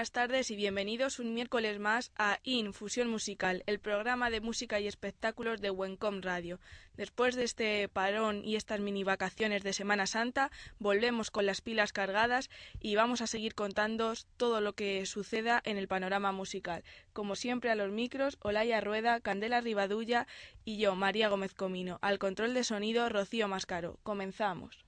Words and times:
Buenas 0.00 0.12
tardes 0.12 0.50
y 0.50 0.56
bienvenidos 0.56 1.18
un 1.18 1.34
miércoles 1.34 1.78
más 1.78 2.10
a 2.16 2.38
Infusión 2.42 3.10
Musical, 3.10 3.62
el 3.66 3.80
programa 3.80 4.30
de 4.30 4.40
música 4.40 4.80
y 4.80 4.86
espectáculos 4.86 5.60
de 5.60 5.70
Wencom 5.70 6.22
Radio. 6.22 6.58
Después 6.96 7.36
de 7.36 7.44
este 7.44 7.86
parón 7.90 8.42
y 8.42 8.56
estas 8.56 8.80
mini 8.80 9.04
vacaciones 9.04 9.62
de 9.62 9.74
Semana 9.74 10.06
Santa, 10.06 10.50
volvemos 10.78 11.30
con 11.30 11.44
las 11.44 11.60
pilas 11.60 11.92
cargadas 11.92 12.48
y 12.80 12.94
vamos 12.94 13.20
a 13.20 13.26
seguir 13.26 13.54
contándoos 13.54 14.26
todo 14.38 14.62
lo 14.62 14.72
que 14.72 15.04
suceda 15.04 15.60
en 15.66 15.76
el 15.76 15.86
panorama 15.86 16.32
musical. 16.32 16.82
Como 17.12 17.36
siempre 17.36 17.70
a 17.70 17.74
los 17.74 17.90
micros, 17.90 18.38
Olaya 18.40 18.80
Rueda, 18.80 19.20
Candela 19.20 19.60
Rivadulla 19.60 20.26
y 20.64 20.78
yo, 20.78 20.94
María 20.94 21.28
Gómez 21.28 21.52
Comino. 21.52 21.98
Al 22.00 22.18
control 22.18 22.54
de 22.54 22.64
sonido, 22.64 23.06
Rocío 23.10 23.48
Mascaro. 23.48 23.98
Comenzamos. 24.02 24.82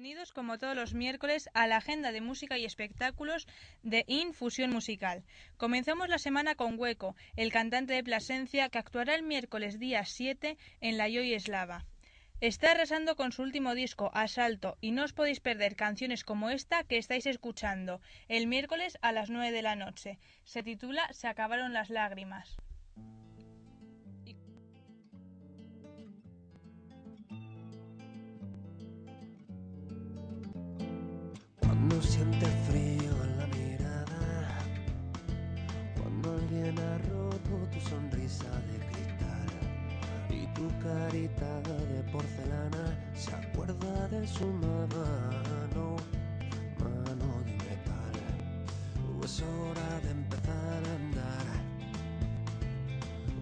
Bienvenidos 0.00 0.32
como 0.32 0.56
todos 0.56 0.74
los 0.74 0.94
miércoles 0.94 1.50
a 1.52 1.66
la 1.66 1.76
agenda 1.76 2.10
de 2.10 2.22
música 2.22 2.56
y 2.56 2.64
espectáculos 2.64 3.46
de 3.82 4.06
Infusión 4.08 4.70
Musical. 4.70 5.24
Comenzamos 5.58 6.08
la 6.08 6.16
semana 6.16 6.54
con 6.54 6.78
Hueco, 6.78 7.16
el 7.36 7.52
cantante 7.52 7.92
de 7.92 8.02
Plasencia 8.02 8.70
que 8.70 8.78
actuará 8.78 9.14
el 9.14 9.22
miércoles 9.22 9.78
día 9.78 10.06
7 10.06 10.56
en 10.80 10.96
la 10.96 11.04
Joy 11.06 11.34
Eslava. 11.34 11.84
Está 12.40 12.70
arrasando 12.70 13.14
con 13.14 13.30
su 13.30 13.42
último 13.42 13.74
disco, 13.74 14.10
Asalto, 14.14 14.78
y 14.80 14.92
no 14.92 15.04
os 15.04 15.12
podéis 15.12 15.40
perder 15.40 15.76
canciones 15.76 16.24
como 16.24 16.48
esta 16.48 16.82
que 16.84 16.96
estáis 16.96 17.26
escuchando 17.26 18.00
el 18.28 18.46
miércoles 18.46 18.96
a 19.02 19.12
las 19.12 19.28
9 19.28 19.52
de 19.52 19.60
la 19.60 19.76
noche. 19.76 20.18
Se 20.44 20.62
titula 20.62 21.12
Se 21.12 21.28
acabaron 21.28 21.74
las 21.74 21.90
lágrimas. 21.90 22.56
Sientes 32.00 32.50
frío 32.66 33.12
en 33.24 33.36
la 33.38 33.46
mirada, 33.46 34.58
cuando 35.96 36.32
alguien 36.32 36.76
roto 37.08 37.68
tu 37.72 37.80
sonrisa 37.88 38.50
de 38.68 38.78
cristal 38.86 39.50
y 40.28 40.46
tu 40.54 40.68
carita 40.82 41.60
de 41.62 42.02
porcelana 42.10 42.98
se 43.14 43.32
acuerda 43.34 44.08
de 44.08 44.26
su 44.26 44.46
mano, 44.46 45.96
mano 46.78 47.42
de 47.44 47.52
metal. 47.52 48.16
Es 49.22 49.42
hora 49.42 50.00
de 50.02 50.10
empezar 50.10 50.82
a 50.84 50.94
andar, 50.96 51.46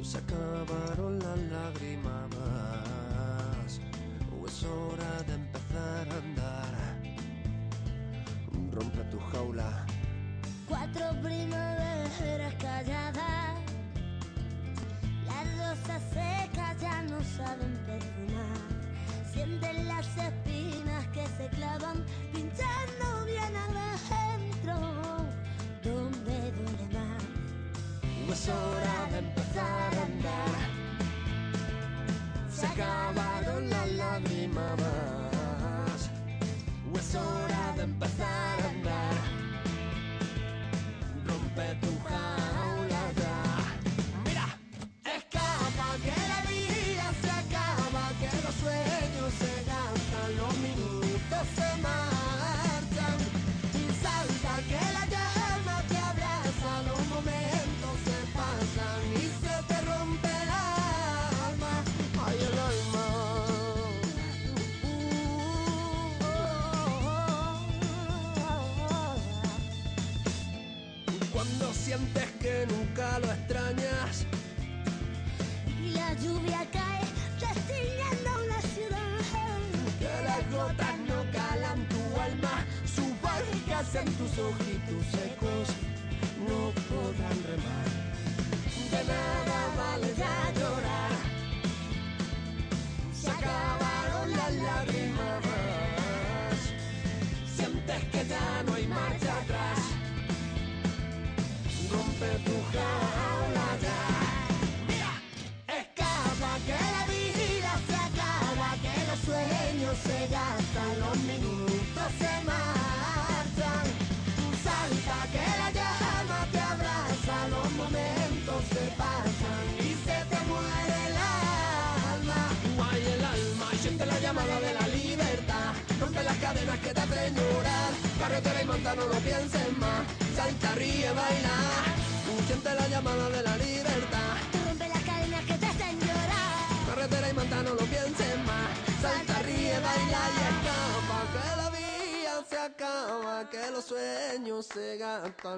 se 0.02 0.18
acabaron 0.18 1.18
las 1.18 1.38
lágrimas. 1.38 2.28
Es 4.46 4.62
hora 4.64 5.22
de 5.26 5.34
empezar 5.34 6.08
a 6.08 6.16
andar 6.16 6.87
rompe 8.78 9.02
tu 9.10 9.18
jaula. 9.32 9.84
Cuatro 10.68 11.06
primaveras 11.22 12.54
calladas, 12.60 13.54
las 15.26 15.46
rosas 15.60 16.02
secas 16.12 16.80
ya 16.80 17.02
no 17.02 17.18
saben 17.36 17.74
perfunar. 17.86 18.60
Sienten 19.32 19.88
las 19.88 20.06
espinas 20.06 21.06
que 21.08 21.26
se 21.36 21.48
clavan, 21.56 22.04
pinchando 22.32 23.06
bien 23.26 23.54
adentro, 23.66 24.76
donde 25.82 26.36
duele 26.56 26.86
más. 26.96 27.22
Es 28.32 28.48
hora 28.48 28.98
de 29.10 29.18
empezar 29.18 29.90
a 29.94 30.02
andar. 30.10 30.58
Se 32.50 32.66
acabaron 32.66 33.70
las 33.70 33.88
lágrimas. 33.92 34.78
Es 36.94 37.14
hora 37.14 37.47
de 37.78 37.84
empezar 37.84 38.77
en 83.94 84.04
tus 84.04 84.38
ojitos 84.38 85.06
secos 85.12 85.37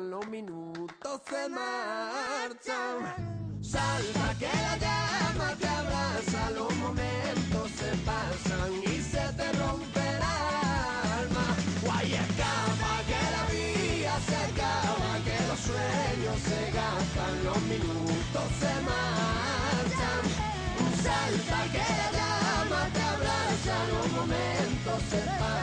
los 0.01 0.27
minutos 0.29 1.21
se 1.29 1.49
marchan. 1.49 2.99
Salta 3.63 4.35
que 4.39 4.47
la 4.47 4.77
llama 4.79 5.55
te 5.61 5.69
abraza, 5.69 6.51
los 6.51 6.75
momentos 6.77 7.71
se 7.79 7.97
pasan 8.05 8.73
y 8.83 9.01
se 9.01 9.25
te 9.37 9.53
romperá 9.53 10.35
el 11.21 11.23
alma. 11.23 11.47
Guay, 11.83 12.15
escapa 12.15 12.93
que 13.09 13.21
la 13.37 13.45
vida 13.53 14.19
se 14.27 14.37
acaba, 14.37 15.11
que 15.25 15.37
los 15.49 15.61
sueños 15.61 16.39
se 16.49 16.61
gastan, 16.73 17.45
los 17.45 17.63
minutos 17.63 18.49
se 18.61 18.75
marchan. 18.91 20.23
Salta 21.05 21.59
que 21.73 21.87
la 22.01 22.09
llama 22.19 22.89
te 22.93 23.03
abraza, 23.03 23.75
los 23.93 24.13
momentos 24.13 25.03
se 25.11 25.19
pasan. 25.19 25.60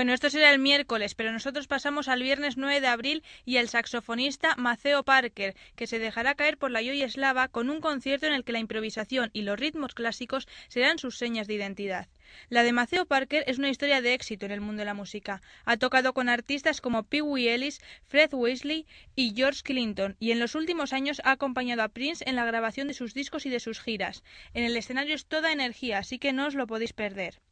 Bueno, 0.00 0.14
esto 0.14 0.30
será 0.30 0.50
el 0.50 0.58
miércoles, 0.58 1.14
pero 1.14 1.30
nosotros 1.30 1.66
pasamos 1.66 2.08
al 2.08 2.22
viernes 2.22 2.56
9 2.56 2.80
de 2.80 2.86
abril 2.86 3.22
y 3.44 3.58
el 3.58 3.68
saxofonista 3.68 4.56
Maceo 4.56 5.02
Parker, 5.02 5.54
que 5.76 5.86
se 5.86 5.98
dejará 5.98 6.34
caer 6.36 6.56
por 6.56 6.70
la 6.70 6.80
Joy 6.80 7.02
Eslava 7.02 7.48
con 7.48 7.68
un 7.68 7.82
concierto 7.82 8.26
en 8.26 8.32
el 8.32 8.42
que 8.42 8.52
la 8.52 8.60
improvisación 8.60 9.28
y 9.34 9.42
los 9.42 9.60
ritmos 9.60 9.92
clásicos 9.92 10.48
serán 10.68 10.98
sus 10.98 11.18
señas 11.18 11.46
de 11.48 11.52
identidad. 11.52 12.08
La 12.48 12.62
de 12.62 12.72
Maceo 12.72 13.04
Parker 13.04 13.44
es 13.46 13.58
una 13.58 13.68
historia 13.68 14.00
de 14.00 14.14
éxito 14.14 14.46
en 14.46 14.52
el 14.52 14.62
mundo 14.62 14.80
de 14.80 14.86
la 14.86 14.94
música. 14.94 15.42
Ha 15.66 15.76
tocado 15.76 16.14
con 16.14 16.30
artistas 16.30 16.80
como 16.80 17.02
Pee 17.02 17.20
Wee 17.20 17.50
Ellis, 17.50 17.82
Fred 18.08 18.32
Weasley 18.32 18.86
y 19.14 19.34
George 19.36 19.60
Clinton, 19.62 20.16
y 20.18 20.30
en 20.30 20.38
los 20.38 20.54
últimos 20.54 20.94
años 20.94 21.20
ha 21.24 21.32
acompañado 21.32 21.82
a 21.82 21.88
Prince 21.88 22.24
en 22.26 22.36
la 22.36 22.46
grabación 22.46 22.88
de 22.88 22.94
sus 22.94 23.12
discos 23.12 23.44
y 23.44 23.50
de 23.50 23.60
sus 23.60 23.80
giras. 23.80 24.24
En 24.54 24.64
el 24.64 24.78
escenario 24.78 25.14
es 25.14 25.26
toda 25.26 25.52
energía, 25.52 25.98
así 25.98 26.18
que 26.18 26.32
no 26.32 26.46
os 26.46 26.54
lo 26.54 26.66
podéis 26.66 26.94
perder. 26.94 27.42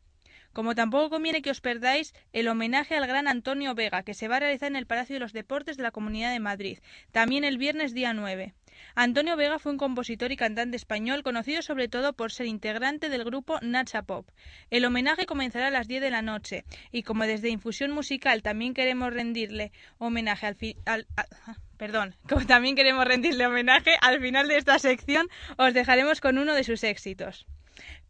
Como 0.58 0.74
tampoco 0.74 1.08
conviene 1.08 1.40
que 1.40 1.52
os 1.52 1.60
perdáis 1.60 2.12
el 2.32 2.48
homenaje 2.48 2.96
al 2.96 3.06
gran 3.06 3.28
Antonio 3.28 3.76
Vega, 3.76 4.02
que 4.02 4.12
se 4.12 4.26
va 4.26 4.38
a 4.38 4.40
realizar 4.40 4.66
en 4.68 4.74
el 4.74 4.86
Palacio 4.86 5.14
de 5.14 5.20
los 5.20 5.32
Deportes 5.32 5.76
de 5.76 5.84
la 5.84 5.92
Comunidad 5.92 6.32
de 6.32 6.40
Madrid, 6.40 6.80
también 7.12 7.44
el 7.44 7.58
viernes 7.58 7.94
día 7.94 8.12
9. 8.12 8.54
Antonio 8.96 9.36
Vega 9.36 9.60
fue 9.60 9.70
un 9.70 9.78
compositor 9.78 10.32
y 10.32 10.36
cantante 10.36 10.76
español 10.76 11.22
conocido 11.22 11.62
sobre 11.62 11.86
todo 11.86 12.12
por 12.12 12.32
ser 12.32 12.46
integrante 12.46 13.08
del 13.08 13.22
grupo 13.22 13.60
Nacha 13.62 14.02
Pop. 14.02 14.26
El 14.70 14.84
homenaje 14.84 15.26
comenzará 15.26 15.68
a 15.68 15.70
las 15.70 15.86
10 15.86 16.00
de 16.02 16.10
la 16.10 16.22
noche 16.22 16.64
y 16.90 17.04
como 17.04 17.22
desde 17.24 17.50
Infusión 17.50 17.92
Musical 17.92 18.42
también 18.42 18.74
queremos 18.74 19.12
rendirle 19.14 19.70
homenaje 19.98 20.44
al, 20.46 20.56
fi- 20.56 20.76
al- 20.86 21.06
a- 21.16 21.54
Perdón, 21.76 22.16
como 22.28 22.44
también 22.46 22.74
queremos 22.74 23.04
rendirle 23.04 23.46
homenaje, 23.46 23.92
al 24.00 24.20
final 24.20 24.48
de 24.48 24.56
esta 24.56 24.80
sección 24.80 25.28
os 25.56 25.72
dejaremos 25.72 26.20
con 26.20 26.36
uno 26.36 26.54
de 26.54 26.64
sus 26.64 26.82
éxitos. 26.82 27.46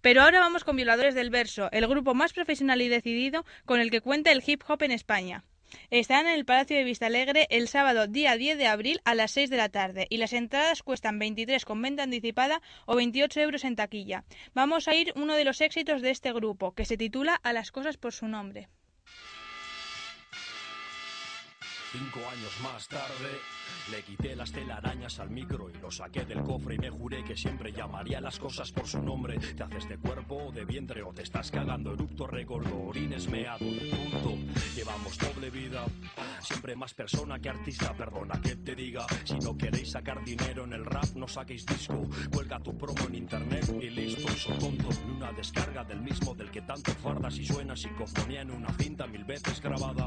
Pero 0.00 0.23
ahora 0.23 0.41
vamos 0.41 0.65
con 0.65 0.77
Violadores 0.77 1.15
del 1.15 1.31
Verso, 1.31 1.69
el 1.73 1.87
grupo 1.87 2.15
más 2.15 2.33
profesional 2.33 2.81
y 2.83 2.89
decidido 2.89 3.45
con 3.65 3.81
el 3.81 3.91
que 3.91 4.00
cuenta 4.00 4.33
el 4.33 4.43
hip 4.47 4.62
hop 4.69 4.83
en 4.83 4.93
España. 4.93 5.45
Estarán 5.91 6.27
en 6.27 6.35
el 6.35 6.45
Palacio 6.45 6.77
de 6.77 6.85
Vistalegre 6.85 7.47
el 7.50 7.69
sábado 7.69 8.06
día 8.06 8.37
10 8.37 8.56
de 8.59 8.67
abril 8.67 9.00
a 9.05 9.15
las 9.15 9.33
6 9.33 9.50
de 9.50 9.56
la 9.56 9.69
tarde 9.69 10.06
y 10.09 10.17
las 10.17 10.33
entradas 10.33 10.83
cuestan 10.83 11.19
23 11.19 11.65
con 11.65 11.83
venta 11.83 12.05
anticipada 12.05 12.62
o 12.87 12.97
28 12.97 13.41
euros 13.41 13.65
en 13.65 13.77
taquilla. 13.77 14.25
Vamos 14.55 14.89
a 14.89 14.95
ir 14.95 15.12
uno 15.17 15.35
de 15.35 15.45
los 15.45 15.61
éxitos 15.61 16.00
de 16.00 16.11
este 16.11 16.33
grupo, 16.33 16.75
que 16.75 16.85
se 16.85 16.97
titula 16.97 17.35
A 17.35 17.53
las 17.53 17.71
cosas 17.71 17.97
por 17.97 18.12
su 18.12 18.29
nombre. 18.29 18.69
Cinco 21.93 22.21
años 22.21 22.61
más 22.62 22.87
tarde, 22.89 23.41
le 23.90 24.02
quité 24.02 24.37
las 24.37 24.52
telarañas 24.52 25.19
al 25.19 25.31
micro 25.31 25.70
y 25.70 25.79
lo 25.79 25.90
saqué 25.90 26.25
del 26.25 26.43
cofre 26.43 26.75
y 26.75 26.79
me 26.79 26.90
juré 26.90 27.25
que 27.25 27.37
siempre 27.37 27.73
llamaría 27.73 28.20
las 28.20 28.38
cosas 28.38 28.70
por 28.73 28.87
su 28.87 29.02
nombre. 29.02 29.38
¿Te 29.38 29.62
haces 29.62 29.88
de 29.88 29.99
cuerpo 29.99 30.37
o 30.49 30.52
de 30.52 30.64
vientre 30.64 31.02
o 31.02 31.12
te 31.12 31.23
estás 31.23 31.50
cagando? 31.50 31.93
Eructo, 31.93 32.26
regordo, 32.26 32.76
orines, 32.87 33.29
meado, 33.29 33.58
punto. 33.58 34.37
Llevamos 34.76 35.19
doble 35.19 35.50
vida, 35.50 35.85
siempre 36.40 36.76
más 36.76 36.93
persona 36.94 37.38
que 37.38 37.49
artista. 37.49 37.94
Perdona 37.94 38.40
que 38.40 38.56
te 38.56 38.75
diga, 38.75 39.06
si 39.25 39.38
no 39.38 39.56
queréis 39.56 39.90
sacar 39.90 40.25
dinero 40.25 40.64
en 40.64 40.75
el 40.75 40.85
rap, 40.85 41.14
no 41.14 41.26
saquéis 41.26 41.64
disco. 41.64 42.08
Cuelga 42.32 42.61
tu 42.61 42.76
promo 42.76 43.06
en 43.08 43.14
internet 43.14 43.73
y 43.81 43.90
listo. 43.90 44.29
Soy 44.37 44.58
tonto, 44.58 44.88
ni 45.06 45.12
una 45.12 45.32
descarga 45.32 45.85
del 45.85 46.00
mismo 46.00 46.35
del 46.35 46.50
que 46.50 46.62
tanto 46.62 46.93
fardas 46.93 47.38
y 47.38 47.46
suena 47.46 47.75
psicofonía 47.76 48.43
en 48.43 48.50
una 48.50 48.73
cinta 48.75 49.06
mil 49.06 49.25
veces 49.25 49.61
grabada. 49.61 50.06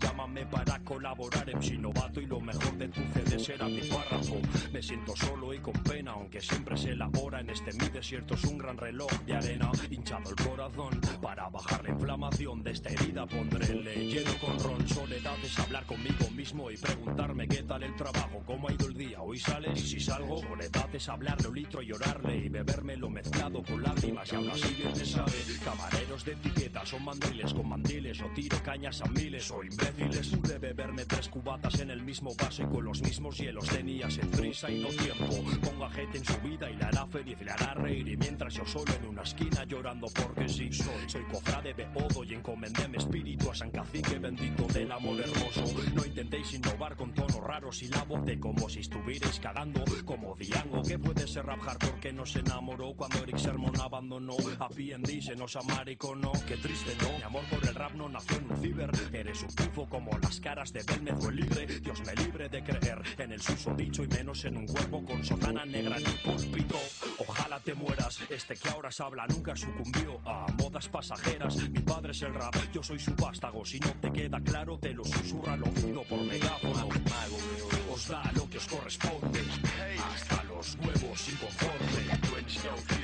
Llámame 0.00 0.46
para 0.46 0.78
colaborar 0.80 1.48
en 1.50 1.62
Sinovato 1.62 2.20
y 2.20 2.26
lo 2.26 2.40
mejor 2.40 2.76
de 2.76 2.88
tu 2.88 3.05
CD 3.12 3.38
será 3.38 3.68
mi 3.68 3.80
párrafo. 3.80 4.36
Me 4.72 4.82
siento 4.82 5.14
solo 5.16 5.54
y 5.54 5.58
con 5.58 5.74
pena, 5.82 6.12
aunque 6.12 6.40
siempre 6.40 6.76
se 6.76 6.90
elabora 6.90 7.40
en 7.40 7.50
este 7.50 7.72
mi 7.72 7.88
desierto. 7.88 8.34
Es 8.34 8.44
un 8.44 8.58
gran 8.58 8.76
reloj 8.76 9.10
de 9.26 9.34
arena, 9.34 9.70
hinchado 9.90 10.30
el 10.30 10.36
corazón. 10.36 11.00
Para 11.20 11.48
bajar 11.48 11.84
la 11.84 11.90
inflamación 11.90 12.62
de 12.62 12.70
esta 12.72 12.90
herida 12.90 13.26
pondré 13.26 13.66
lleno 13.66 14.30
con 14.40 14.58
ron. 14.60 14.88
Soledad 14.88 15.36
es 15.42 15.58
hablar 15.58 15.84
conmigo 15.86 16.30
mismo 16.34 16.70
y 16.70 16.76
preguntarme 16.76 17.48
qué 17.48 17.62
tal 17.62 17.82
el 17.82 17.94
trabajo, 17.96 18.42
cómo 18.46 18.68
ha 18.68 18.72
ido 18.72 18.86
el 18.86 18.94
día. 18.94 19.20
Hoy 19.22 19.38
sales 19.38 19.80
si 19.80 20.00
salgo, 20.00 20.40
soledad 20.40 20.88
es 20.94 21.08
hablarle 21.08 21.48
un 21.48 21.54
litro 21.54 21.82
y 21.82 21.86
llorarle 21.86 22.36
y 22.36 22.48
beberme 22.48 22.96
lo 22.96 23.08
mezclado 23.08 23.62
con 23.62 23.82
lágrimas. 23.82 24.32
Y 24.32 24.36
aún 24.36 24.50
así 24.50 24.74
bien 24.74 24.92
te 24.92 25.04
sabe, 25.04 25.32
camareros 25.64 26.24
de 26.24 26.32
etiqueta 26.32 26.84
son 26.84 27.04
mandiles 27.04 27.52
con 27.52 27.68
mandiles 27.68 28.20
o 28.22 28.26
tiro 28.34 28.62
cañas 28.62 29.00
a 29.02 29.06
miles 29.06 29.50
o 29.50 29.62
imbéciles. 29.62 30.28
Pude 30.28 30.58
beberme 30.58 31.04
tres 31.04 31.28
cubatas 31.28 31.80
en 31.80 31.90
el 31.90 32.02
mismo 32.02 32.34
vaso 32.36 32.62
y 32.62 32.66
con 32.66 32.84
los 32.84 32.95
mismos 33.02 33.38
hielos 33.38 33.68
tenía 33.68 34.10
sed, 34.10 34.26
prisa 34.28 34.70
y 34.70 34.80
no 34.80 34.88
tiempo. 34.88 35.26
Ponga 35.62 35.90
gente 35.90 36.18
en 36.18 36.24
su 36.24 36.36
vida 36.38 36.70
y 36.70 36.76
la 36.76 36.88
hará 36.88 37.06
feliz, 37.06 37.38
le 37.40 37.50
hará 37.50 37.74
reír 37.74 38.08
y 38.08 38.16
mientras 38.16 38.54
yo 38.54 38.64
solo 38.66 38.92
en 38.94 39.08
una 39.08 39.22
esquina 39.22 39.64
llorando 39.64 40.06
porque 40.08 40.48
sí 40.48 40.72
soy. 40.72 41.08
Soy 41.08 41.22
cofrade 41.24 41.74
de 41.74 41.86
Odo 41.94 42.24
y 42.24 42.34
encomendé 42.34 42.88
mi 42.88 42.98
espíritu 42.98 43.50
a 43.50 43.54
San 43.54 43.70
Cacique 43.70 44.18
bendito 44.18 44.66
del 44.68 44.90
amor 44.92 45.20
hermoso. 45.20 45.64
No 45.94 46.04
intentéis 46.04 46.54
innovar 46.54 46.96
con 46.96 47.12
tonos 47.12 47.40
raros 47.42 47.82
y 47.82 47.88
la 47.88 48.02
voz 48.04 48.24
de 48.24 48.38
como 48.38 48.68
si 48.68 48.80
estuvierais 48.80 49.40
cagando 49.40 49.84
como 50.04 50.34
Diango. 50.36 50.82
que 50.82 50.98
puede 50.98 51.26
ser 51.26 51.46
rap 51.46 51.60
hardcore 51.60 52.00
que 52.00 52.12
nos 52.12 52.34
enamoró 52.36 52.94
cuando 52.94 53.18
Eric 53.18 53.38
Sermon 53.38 53.78
abandonó 53.80 54.36
a 54.58 54.68
P&D 54.68 55.22
se 55.22 55.36
nos 55.36 55.56
amariconó. 55.56 56.32
Qué 56.46 56.56
triste, 56.56 56.94
¿no? 57.02 57.16
Mi 57.18 57.22
amor 57.22 57.44
por 57.50 57.66
el 57.66 57.74
rap 57.74 57.92
no 57.94 58.08
nació 58.08 58.36
en 58.38 58.50
un 58.50 58.56
ciber. 58.58 58.90
Eres 59.12 59.42
un 59.42 59.54
pufo 59.54 59.88
como 59.88 60.16
las 60.18 60.40
caras 60.40 60.72
de 60.72 60.82
Belmez 60.82 61.14
o 61.24 61.28
el 61.30 61.36
libre. 61.36 61.66
Dios 61.80 62.00
me 62.06 62.14
libre 62.14 62.48
de 62.48 62.62
creer 62.62 62.85
en 63.18 63.32
el 63.32 63.40
susodicho 63.40 64.04
y 64.04 64.08
menos 64.08 64.44
en 64.44 64.56
un 64.56 64.66
cuerpo 64.66 65.04
con 65.04 65.24
sotana 65.24 65.64
negra 65.64 65.96
en 65.96 66.06
el 66.06 66.18
púlpito. 66.20 66.78
Ojalá 67.18 67.58
te 67.60 67.74
mueras, 67.74 68.20
este 68.30 68.54
que 68.54 68.68
ahora 68.68 68.90
se 68.90 69.02
habla 69.02 69.26
nunca 69.26 69.56
sucumbió 69.56 70.20
a 70.24 70.46
modas 70.58 70.88
pasajeras. 70.88 71.56
Mi 71.70 71.80
padre 71.80 72.12
es 72.12 72.22
el 72.22 72.34
rap, 72.34 72.54
yo 72.72 72.82
soy 72.82 72.98
su 72.98 73.14
vástago. 73.16 73.64
Si 73.64 73.80
no 73.80 73.92
te 74.00 74.12
queda 74.12 74.40
claro, 74.40 74.78
te 74.78 74.92
lo 74.92 75.04
susurra 75.04 75.54
al 75.54 75.62
oído 75.64 76.02
por 76.04 76.22
megáfono. 76.22 76.88
Mago, 76.88 77.38
os 77.92 78.08
da 78.08 78.30
lo 78.34 78.48
que 78.48 78.58
os 78.58 78.66
corresponde. 78.66 79.40
Hasta 80.14 80.44
los 80.44 80.76
huevos 80.76 81.28
inconforme. 81.28 81.96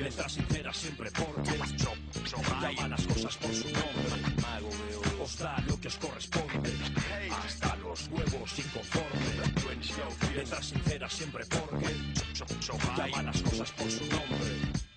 Letras 0.01 0.31
sinceras 0.33 0.77
siempre 0.77 1.09
porque 1.11 1.59
llama 2.61 2.87
las 2.87 3.07
cosas 3.07 3.37
por 3.37 3.53
su 3.53 3.65
nombre. 3.65 5.02
Os 5.23 5.37
da 5.37 5.55
lo 5.69 5.79
que 5.79 5.87
os 5.87 5.97
corresponde. 5.97 6.69
Hasta 7.31 7.77
los 7.77 8.09
huevos 8.09 8.59
inconforme. 8.59 10.35
Letras 10.35 10.65
sinceras 10.65 11.13
siempre 11.13 11.45
porque 11.45 11.95
llama 12.97 13.23
las 13.23 13.41
cosas 13.41 13.71
por 13.71 13.89
su 13.89 14.03
nombre. 14.07 14.92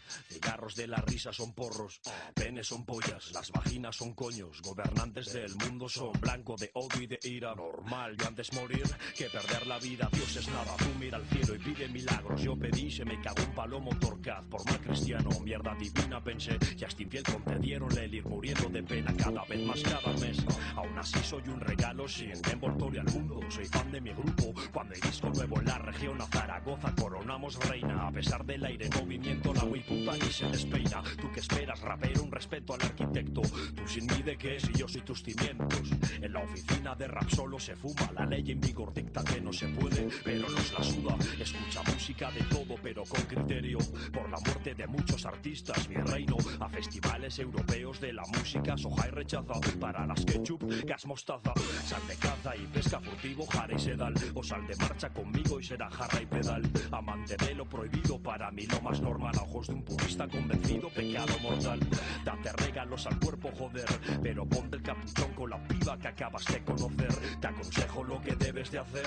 Cigarros 0.47 0.77
de 0.77 0.87
la 0.87 0.99
risa 0.99 1.33
son 1.33 1.53
porros, 1.55 2.01
penes 2.33 2.69
son 2.69 2.85
pollas, 2.85 3.33
las 3.33 3.51
vaginas 3.51 3.97
son 3.97 4.15
coños, 4.15 4.63
gobernantes 4.63 5.33
del 5.33 5.53
mundo 5.57 5.89
son 5.89 6.13
blanco 6.21 6.55
de 6.57 6.71
odio 6.75 7.03
y 7.03 7.07
de 7.09 7.19
ira. 7.25 7.53
Normal, 7.57 8.17
yo 8.17 8.29
antes 8.29 8.53
morir 8.53 8.85
que 9.17 9.25
perder 9.25 9.67
la 9.67 9.81
vida, 9.81 10.09
Dios 10.13 10.37
es 10.37 10.47
nada, 10.49 10.77
tú 10.79 10.85
mira 11.01 11.17
al 11.17 11.27
cielo 11.27 11.57
y 11.57 11.59
pide 11.59 11.89
milagros. 11.89 12.41
Yo 12.41 12.57
pedí, 12.57 12.93
se 12.93 13.05
me 13.05 13.21
cagó 13.21 13.43
un 13.43 13.55
palomo 13.57 13.91
torcaz, 13.99 14.45
por 14.47 14.65
mal 14.67 14.81
cristiano, 14.81 15.31
mierda 15.43 15.75
divina 15.75 16.23
pensé, 16.23 16.57
ya 16.77 16.87
estoy 16.87 17.07
fiel 17.07 17.25
concedieron 17.25 17.99
el 17.99 18.15
ir 18.15 18.25
muriendo 18.25 18.69
de 18.69 18.85
pena 18.85 19.13
cada 19.17 19.45
vez 19.47 19.67
más 19.67 19.83
cada 19.83 20.13
mes. 20.19 20.45
Aún 20.77 20.97
así 20.97 21.19
soy 21.25 21.43
un 21.49 21.59
regalo 21.59 22.07
sin 22.07 22.31
envoltorio 22.53 23.01
al 23.01 23.13
mundo, 23.13 23.41
soy 23.51 23.65
fan 23.65 23.91
de 23.91 24.01
mi 24.01 24.13
grupo, 24.13 24.55
cuando 24.73 24.95
hay 24.95 25.01
disco 25.01 25.29
nuevo 25.31 25.59
en 25.59 25.67
la 25.67 25.79
región 25.79 26.21
a 26.21 26.27
Zaragoza 26.27 26.95
coronamos 26.95 27.59
reina, 27.69 28.07
a 28.07 28.13
pesar 28.13 28.47
del 28.47 28.65
aire 28.65 28.87
en 28.87 28.95
movimiento, 28.95 29.53
la 29.53 29.65
muy 29.65 29.81
puta 29.81 30.17
y 30.17 30.36
se 30.37 30.47
despeina. 30.49 31.03
Tú 31.19 31.33
que 31.33 31.41
esperas, 31.41 31.81
rapero, 31.81 32.23
un 32.23 32.31
respeto 32.31 32.75
al 32.75 32.83
arquitecto. 32.83 33.41
Tú 33.41 33.83
sin 33.87 34.05
mí 34.07 34.23
de 34.23 34.37
qué 34.37 34.61
si 34.61 34.71
yo 34.75 34.87
soy 34.87 35.01
tus 35.01 35.23
cimientos. 35.23 35.91
En 36.21 36.31
la 36.31 36.41
oficina 36.41 36.95
de 36.95 37.09
rap 37.09 37.29
solo 37.31 37.59
se 37.59 37.75
fuma. 37.75 38.11
La 38.13 38.27
ley 38.27 38.51
en 38.51 38.61
vigor 38.61 38.93
dicta 38.93 39.25
que 39.25 39.41
no 39.41 39.51
se 39.51 39.67
puede, 39.69 40.09
pero 40.23 40.47
nos 40.51 40.73
la 40.75 40.85
suda. 40.85 41.17
Escucha 41.41 41.83
música 41.91 42.31
de 42.33 42.43
todo, 42.43 42.75
pero 42.83 43.05
con 43.05 43.23
criterio. 43.23 43.79
Por 44.13 44.29
la 44.29 44.39
muerte 44.45 44.75
de 44.75 44.87
muchos 44.87 45.25
artistas, 45.25 45.89
mi 45.89 45.97
reino. 45.97 46.37
A 46.61 46.69
festivales 46.69 47.39
europeos 47.39 47.99
de 48.01 48.13
la 48.13 48.23
música, 48.37 48.77
soja 48.77 49.09
y 49.09 49.11
rechaza. 49.13 49.55
Para 49.81 50.07
las 50.07 50.23
ketchup, 50.23 50.63
gas 50.85 51.07
mostaza. 51.07 51.55
Sal 51.87 52.07
de 52.07 52.17
caza 52.17 52.55
y 52.57 52.67
pesca 52.67 53.01
furtivo, 53.01 53.47
jara 53.47 53.75
y 53.75 53.79
sedal. 53.79 54.13
O 54.35 54.43
sal 54.43 54.67
de 54.67 54.77
marcha 54.77 55.09
conmigo 55.09 55.59
y 55.59 55.65
será 55.65 55.91
jarra 55.91 56.21
y 56.21 56.27
pedal. 56.27 56.63
Amante 56.93 57.37
de 57.39 57.55
lo 57.55 57.67
prohibido, 57.67 58.19
para 58.23 58.51
mí 58.51 58.67
lo 58.67 58.83
más 58.83 59.01
normal. 59.01 59.35
A 59.39 59.43
ojos 59.43 59.69
de 59.69 59.75
un 59.75 59.83
purista 59.83 60.16
convencido, 60.25 60.89
pecado 60.89 61.39
mortal. 61.43 61.79
Date 62.25 62.53
regalos 62.65 63.07
al 63.07 63.19
cuerpo, 63.21 63.51
joder. 63.59 63.85
Pero 64.23 64.47
ponte 64.47 64.77
el 64.77 64.83
capuchón 64.83 65.33
con 65.35 65.51
la 65.51 65.69
piba 65.69 65.99
que 65.99 66.09
acabas 66.09 66.45
de 66.47 66.65
conocer. 66.65 67.15
Te 67.41 67.47
aconsejo 67.47 68.05
lo 68.05 68.21
que 68.23 68.35
debes 68.35 68.71
de 68.71 68.79
hacer. 68.79 69.05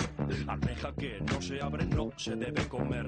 Almeja 0.48 0.94
que 0.94 1.20
no 1.22 1.42
se 1.42 1.62
abre, 1.62 1.86
no 1.86 2.12
se 2.16 2.36
debe 2.36 2.68
comer. 2.68 3.08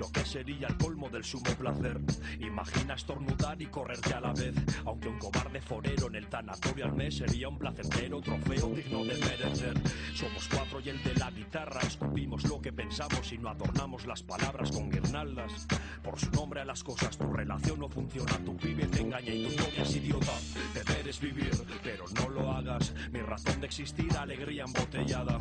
Lo 0.00 0.10
que 0.10 0.24
sería 0.24 0.66
el 0.66 0.76
colmo 0.76 1.08
del 1.08 1.22
sumo 1.22 1.50
placer. 1.58 2.00
Imagina 2.40 2.94
estornudar 2.94 3.60
y 3.62 3.66
correrte 3.66 4.14
a 4.14 4.20
la 4.20 4.32
vez. 4.32 4.54
Aunque 4.84 5.08
un 5.08 5.18
cobarde 5.18 5.60
forero 5.60 6.08
en 6.08 6.16
el 6.16 6.26
tanatorio 6.26 6.86
al 6.86 6.94
mes 6.94 7.18
sería 7.18 7.48
un 7.48 7.58
placentero 7.58 8.20
trofeo 8.20 8.70
digno 8.70 9.04
de 9.04 9.14
merecer. 9.14 9.74
Somos 10.14 10.48
cuatro 10.48 10.80
y 10.80 10.88
el 10.88 11.02
de 11.04 11.14
la 11.14 11.30
guitarra. 11.30 11.80
Escupimos 11.82 12.44
lo 12.48 12.60
que 12.60 12.72
pensamos 12.72 13.32
y 13.32 13.38
no 13.38 13.50
adornamos 13.50 14.06
las 14.06 14.22
palabras 14.22 14.72
con 14.72 14.90
guirnaldas. 14.90 15.66
Por 16.02 16.18
su 16.18 16.30
nombre 16.30 16.60
a 16.60 16.64
las 16.64 16.82
cosas, 16.82 17.16
tu 17.28 17.34
relación 17.34 17.80
no 17.80 17.88
funciona. 17.88 18.32
Tu 18.44 18.56
pibe 18.56 18.86
te 18.86 19.00
engaña 19.00 19.32
y 19.32 19.44
tu 19.44 19.62
novia 19.62 19.82
es 19.82 19.96
idiota. 19.96 20.32
Deber 20.74 21.08
es 21.08 21.20
vivir, 21.20 21.50
pero 21.82 22.04
no 22.14 22.28
lo 22.30 22.52
hagas. 22.52 22.94
Mi 23.12 23.20
razón 23.20 23.60
de 23.60 23.66
existir, 23.66 24.10
alegría 24.16 24.64
embotellada. 24.64 25.36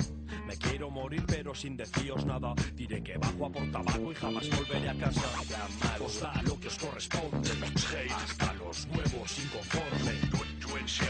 Me 0.46 0.58
quiero 0.58 0.89
morir, 0.89 1.24
pero 1.27 1.56
sin 1.56 1.77
deciros 1.77 2.25
nada. 2.25 2.53
Diré 2.75 3.01
que 3.01 3.17
bajo 3.17 3.46
a 3.46 3.50
por 3.50 3.72
tabaco 3.72 4.12
y 4.12 4.15
jamás 4.15 4.50
volveré 4.50 4.89
a 4.89 4.98
casa. 4.98 5.22
Os 6.03 6.22
da 6.22 6.41
lo 6.44 6.60
que 6.60 6.67
os 6.67 6.77
corresponde. 6.77 7.51
Hasta 8.15 8.53
los 8.53 8.88
huevos 8.88 9.39
inconforme. 9.39 10.48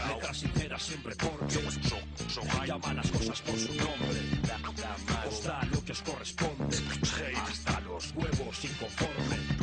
Letras 0.08 0.38
sinceras 0.38 0.82
siempre 0.82 1.14
porque 1.16 2.66
llama 2.66 2.94
las 2.94 3.10
cosas 3.10 3.40
por 3.42 3.56
su 3.56 3.74
nombre. 3.74 4.20
Os 5.28 5.44
da 5.44 5.62
lo 5.72 5.84
que 5.84 5.92
os 5.92 6.02
corresponde. 6.02 6.76
Hasta 7.36 7.80
los 7.80 8.12
huevos 8.14 8.64
inconforme. 8.64 9.57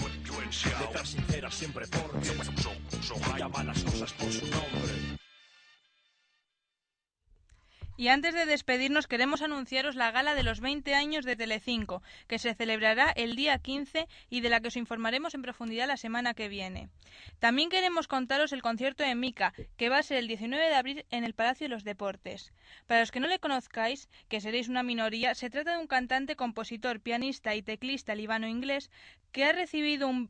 Y 7.97 8.09
antes 8.09 8.33
de 8.33 8.45
despedirnos 8.45 9.07
queremos 9.07 9.41
anunciaros 9.41 9.95
la 9.95 10.11
gala 10.11 10.35
de 10.35 10.43
los 10.43 10.59
20 10.59 10.93
años 10.93 11.23
de 11.23 11.37
Telecinco, 11.37 12.03
que 12.27 12.39
se 12.39 12.53
celebrará 12.53 13.11
el 13.11 13.37
día 13.37 13.57
15 13.57 14.07
y 14.29 14.41
de 14.41 14.49
la 14.49 14.59
que 14.59 14.67
os 14.67 14.75
informaremos 14.75 15.33
en 15.33 15.41
profundidad 15.41 15.87
la 15.87 15.95
semana 15.95 16.33
que 16.33 16.49
viene. 16.49 16.89
También 17.39 17.69
queremos 17.69 18.09
contaros 18.09 18.51
el 18.51 18.61
concierto 18.61 19.03
de 19.03 19.15
Mika, 19.15 19.53
que 19.77 19.87
va 19.87 19.99
a 19.99 20.03
ser 20.03 20.17
el 20.17 20.27
19 20.27 20.67
de 20.67 20.75
abril 20.75 21.05
en 21.09 21.23
el 21.23 21.33
Palacio 21.33 21.65
de 21.65 21.69
los 21.69 21.85
Deportes. 21.85 22.51
Para 22.85 22.99
los 22.99 23.11
que 23.11 23.21
no 23.21 23.27
le 23.27 23.39
conozcáis, 23.39 24.09
que 24.27 24.41
seréis 24.41 24.67
una 24.67 24.83
minoría, 24.83 25.33
se 25.33 25.49
trata 25.49 25.71
de 25.71 25.77
un 25.77 25.87
cantante, 25.87 26.35
compositor, 26.35 26.99
pianista 26.99 27.55
y 27.55 27.61
teclista 27.61 28.13
libano-inglés 28.13 28.91
que 29.31 29.45
ha 29.45 29.53
recibido 29.53 30.09
un 30.09 30.29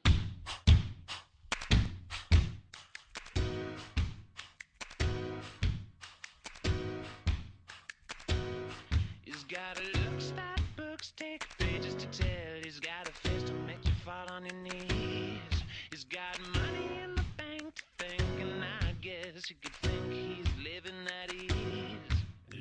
He's 9.71 9.79
got 9.79 9.95
a 9.95 10.09
looks 10.09 10.33
that 10.35 10.61
books 10.75 11.13
take 11.15 11.45
pages 11.57 11.95
to 11.95 12.05
tell. 12.07 12.61
He's 12.63 12.79
got 12.79 13.07
a 13.07 13.11
face 13.11 13.43
to 13.43 13.53
make 13.65 13.85
you 13.85 13.93
fall 14.03 14.27
on 14.29 14.43
your 14.43 14.55
knees. 14.55 15.63
He's 15.91 16.03
got 16.03 16.37
money 16.53 16.99
in 17.03 17.15
the 17.15 17.23
bank 17.37 17.75
to 17.75 17.83
think, 17.99 18.41
and 18.41 18.63
I 18.63 18.91
guess 19.01 19.49
you 19.49 19.55
could 19.61 19.73
think 19.75 20.11
he's 20.11 20.47
living 20.57 20.99
at 21.23 21.33
ease. 21.33 21.53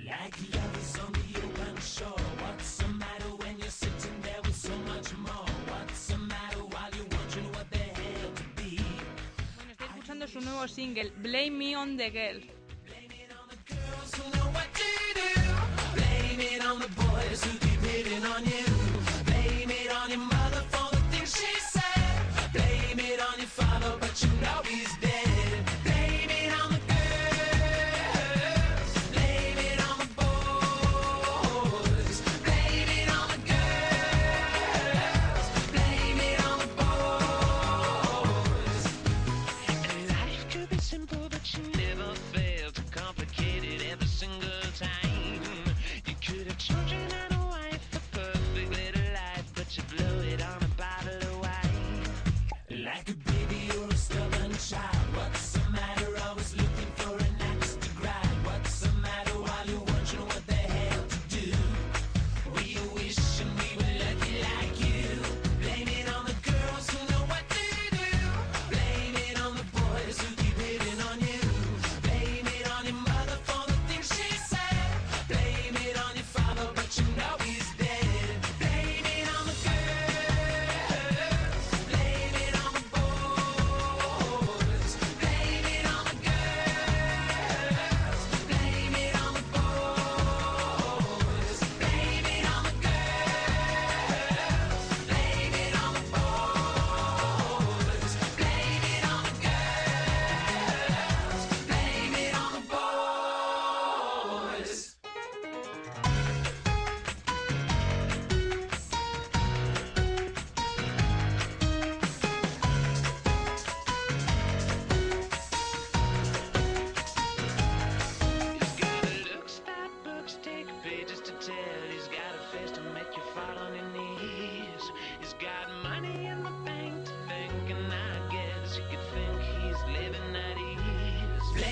Like 0.07 0.37
lovers 0.55 0.99
on 1.05 1.13
the 1.13 1.39
open 1.39 1.81
shore. 1.81 2.27
What's 2.43 2.77
the 2.79 2.89
matter 2.89 3.31
when 3.39 3.59
you're 3.59 3.71
sitting 3.71 4.21
there 4.23 4.41
with 4.45 4.57
so 4.57 4.77
much 4.87 5.17
more? 5.17 5.49
What's 5.69 6.07
the 6.09 6.19
matter 6.19 6.59
while 6.59 6.91
you're 6.97 7.11
wondering 7.19 7.51
what 7.53 7.69
the 7.71 7.79
hell 7.79 8.31
to 8.37 8.45
be? 8.63 8.79
Bueno, 9.57 9.73
estáis 9.73 9.91
escuchando 9.91 10.29
su 10.29 10.41
nuevo 10.41 10.69
single, 10.69 11.11
Blame 11.23 11.51
Me 11.59 11.75
on 11.75 11.97
the 11.97 12.11
Girl. 12.11 12.60
Blame 16.41 16.55
it 16.55 16.65
on 16.65 16.79
the 16.79 16.89
boys 16.97 17.45
who 17.45 17.59
keep 17.59 17.81
hitting 17.81 18.25
on 18.25 18.43
you. 18.47 18.65
Blame 19.27 19.71
it 19.71 19.93
on 19.93 20.09
your 20.09 20.21
mother 20.21 20.63
for 20.71 20.91
the 20.91 21.03
things 21.13 21.37
she 21.37 21.61
said. 21.61 22.51
Blame 22.55 22.99
it 22.99 23.21
on 23.21 23.37
your 23.37 23.47
father, 23.47 23.95
but 24.01 24.23
you 24.23 24.31
know 24.41 24.63
he's 24.65 24.89
dead. 25.03 25.10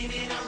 Leaning 0.09 0.31
around. 0.31 0.48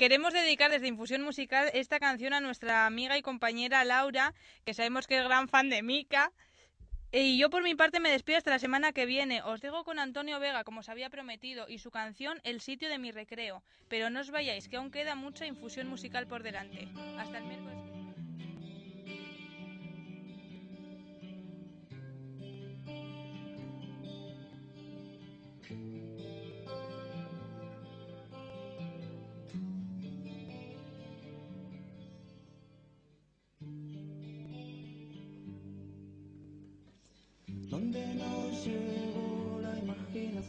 Queremos 0.00 0.32
dedicar 0.32 0.70
desde 0.70 0.88
Infusión 0.88 1.20
Musical 1.20 1.68
esta 1.74 2.00
canción 2.00 2.32
a 2.32 2.40
nuestra 2.40 2.86
amiga 2.86 3.18
y 3.18 3.22
compañera 3.22 3.84
Laura, 3.84 4.32
que 4.64 4.72
sabemos 4.72 5.06
que 5.06 5.18
es 5.18 5.24
gran 5.24 5.46
fan 5.46 5.68
de 5.68 5.82
Mika. 5.82 6.32
Y 7.12 7.36
yo 7.36 7.50
por 7.50 7.62
mi 7.62 7.74
parte 7.74 8.00
me 8.00 8.10
despido 8.10 8.38
hasta 8.38 8.50
la 8.50 8.58
semana 8.58 8.92
que 8.92 9.04
viene. 9.04 9.42
Os 9.42 9.60
dejo 9.60 9.84
con 9.84 9.98
Antonio 9.98 10.40
Vega, 10.40 10.64
como 10.64 10.80
os 10.80 10.88
había 10.88 11.10
prometido, 11.10 11.68
y 11.68 11.80
su 11.80 11.90
canción 11.90 12.40
El 12.44 12.62
sitio 12.62 12.88
de 12.88 12.96
mi 12.96 13.10
recreo. 13.10 13.62
Pero 13.90 14.08
no 14.08 14.20
os 14.20 14.30
vayáis, 14.30 14.70
que 14.70 14.78
aún 14.78 14.90
queda 14.90 15.16
mucha 15.16 15.44
infusión 15.44 15.86
musical 15.86 16.26
por 16.26 16.42
delante. 16.42 16.88
Hasta 17.18 17.36
el 17.36 17.44
miércoles. 17.44 17.99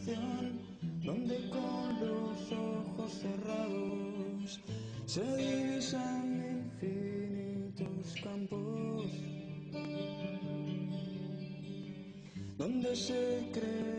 Donde 0.06 1.50
con 1.50 2.00
los 2.00 2.52
ojos 2.52 3.12
cerrados 3.12 4.60
se 5.06 5.22
divisan 5.38 6.72
infinitos 6.82 8.16
campos, 8.24 9.12
donde 12.58 12.96
se 12.96 13.50
creó 13.54 13.91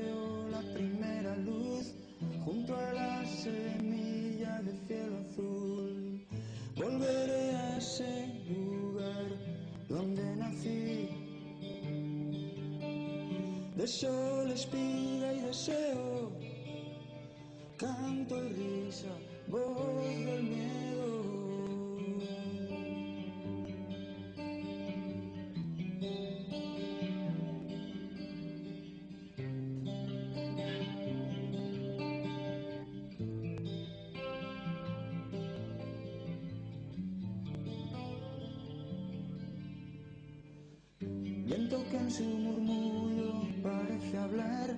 En 42.02 42.10
su 42.10 42.24
murmullo 42.24 43.32
parece 43.62 44.18
hablar, 44.18 44.76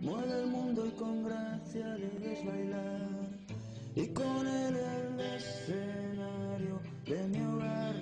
mueve 0.00 0.40
el 0.40 0.46
mundo 0.46 0.86
y 0.86 0.90
con 0.92 1.22
gracia 1.22 1.86
le 1.98 2.08
ves 2.18 2.46
bailar. 2.46 3.28
Y 3.94 4.06
con 4.14 4.46
él 4.48 4.74
el 4.74 5.20
escenario 5.20 6.80
de 7.04 7.28
mi 7.28 7.40
hogar. 7.44 7.94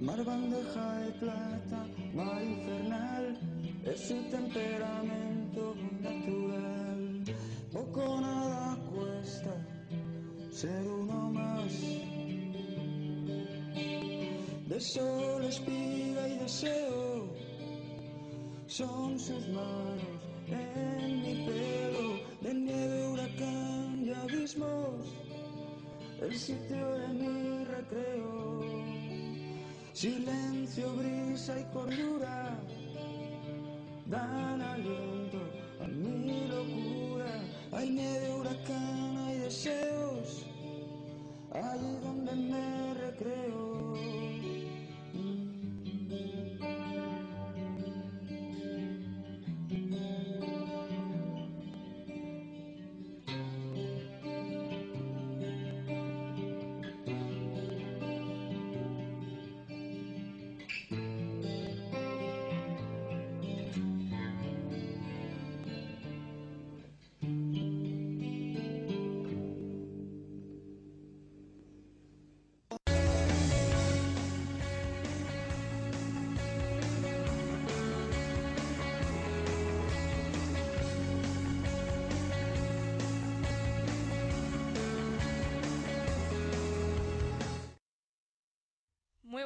Mar 0.00 0.24
bandeja 0.24 0.98
de 1.02 1.12
plata, 1.12 1.86
mar 2.12 2.42
infernal, 2.42 3.38
es 3.84 4.08
su 4.08 4.16
temperamento 4.28 5.13
Son 18.76 19.16
sus 19.20 19.46
manos 19.50 20.18
en 20.48 21.22
mi 21.22 21.46
pelo, 21.46 22.18
de 22.40 22.54
nieve, 22.54 23.06
huracán 23.06 24.02
y 24.04 24.10
abismos, 24.10 25.14
el 26.20 26.36
sitio 26.36 26.84
de 26.98 27.06
mi 27.06 27.64
recreo. 27.66 28.64
Silencio, 29.92 30.92
brisa 30.96 31.60
y 31.60 31.64
cordura 31.72 32.58
dan 34.06 34.60
aliento 34.60 35.38
a 35.80 35.86
mi 35.86 36.48
locura. 36.48 37.30
Hay 37.70 37.90
nieve, 37.90 38.34
huracán, 38.40 39.18
hay 39.18 39.38
deseos, 39.38 40.44
allí 41.52 41.96
donde 42.02 42.34
me 42.34 42.94
recreo. 42.94 43.53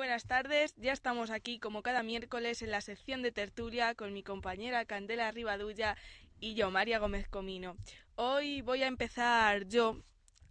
Buenas 0.08 0.24
tardes, 0.24 0.74
ya 0.78 0.94
estamos 0.94 1.28
aquí 1.28 1.58
como 1.58 1.82
cada 1.82 2.02
miércoles 2.02 2.62
en 2.62 2.70
la 2.70 2.80
sección 2.80 3.20
de 3.20 3.30
tertulia 3.30 3.94
con 3.94 4.14
mi 4.14 4.22
compañera 4.22 4.86
Candela 4.86 5.30
Rivadulla 5.32 5.98
y 6.40 6.54
yo, 6.54 6.70
María 6.70 6.98
Gómez 6.98 7.28
Comino. 7.28 7.76
Hoy 8.14 8.62
voy 8.62 8.82
a 8.82 8.86
empezar 8.86 9.68
yo 9.68 10.02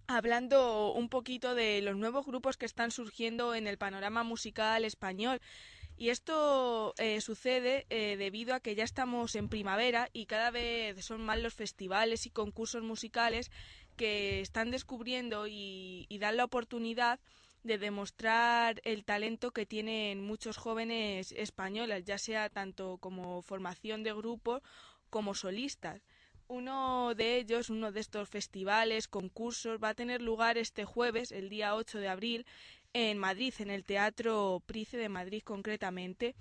hablando 0.06 0.94
un 0.94 1.10
poquito 1.10 1.56
de 1.56 1.82
los 1.82 1.96
nuevos 1.96 2.28
grupos 2.28 2.56
que 2.56 2.68
están 2.68 2.92
surgiendo 2.92 3.56
en 3.56 3.66
el 3.66 3.80
panorama 3.80 4.22
musical 4.22 4.86
español. 4.86 5.42
Y 5.98 6.10
esto 6.10 6.94
eh, 7.00 7.20
sucede 7.20 7.88
eh, 7.90 8.16
debido 8.16 8.54
a 8.54 8.60
que 8.60 8.76
ya 8.76 8.84
estamos 8.84 9.34
en 9.34 9.50
primavera 9.50 10.08
y 10.14 10.28
cada 10.28 10.52
vez 10.52 11.04
son 11.04 11.26
más 11.26 11.40
los 11.40 11.56
festivales 11.56 12.28
y 12.28 12.30
concursos 12.30 12.84
musicales 12.84 13.50
que 13.96 14.40
están 14.40 14.70
descubriendo 14.70 15.48
y, 15.48 16.06
y 16.10 16.20
dan 16.20 16.38
la 16.38 16.44
oportunidad 16.44 17.20
de 17.64 17.78
demostrar 17.78 18.82
el 18.84 19.04
talento 19.04 19.52
que 19.52 19.66
tienen 19.66 20.24
muchos 20.24 20.58
jóvenes 20.58 21.34
españoles, 21.34 22.06
ya 22.06 22.18
sea 22.18 22.50
tanto 22.50 22.98
como 22.98 23.42
formación 23.42 24.04
de 24.04 24.14
grupo 24.14 24.62
como 25.10 25.34
solistas. 25.34 26.02
Uno 26.48 27.14
de 27.14 27.38
ellos, 27.38 27.70
uno 27.70 27.92
de 27.92 28.00
estos 28.00 28.30
festivales, 28.30 29.08
concursos, 29.08 29.84
va 29.84 29.90
a 29.90 29.96
tener 29.96 30.22
lugar 30.22 30.58
este 30.58 30.86
jueves, 30.86 31.32
el 31.32 31.50
día 31.50 31.76
8 31.76 32.00
de 32.00 32.08
abril, 32.08 32.46
en 32.94 33.18
Madrid, 33.18 33.54
en 33.60 33.70
el 33.70 33.84
Teatro 33.84 34.64
Price 34.66 34.98
de 34.98 35.10
Madrid 35.10 35.42
concretamente, 35.44 36.36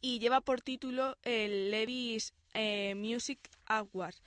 y 0.00 0.18
lleva 0.18 0.40
por 0.40 0.60
título 0.60 1.16
el 1.22 1.70
Levis 1.70 2.34
eh, 2.54 2.94
Music 2.96 3.38
Awards 3.66 4.20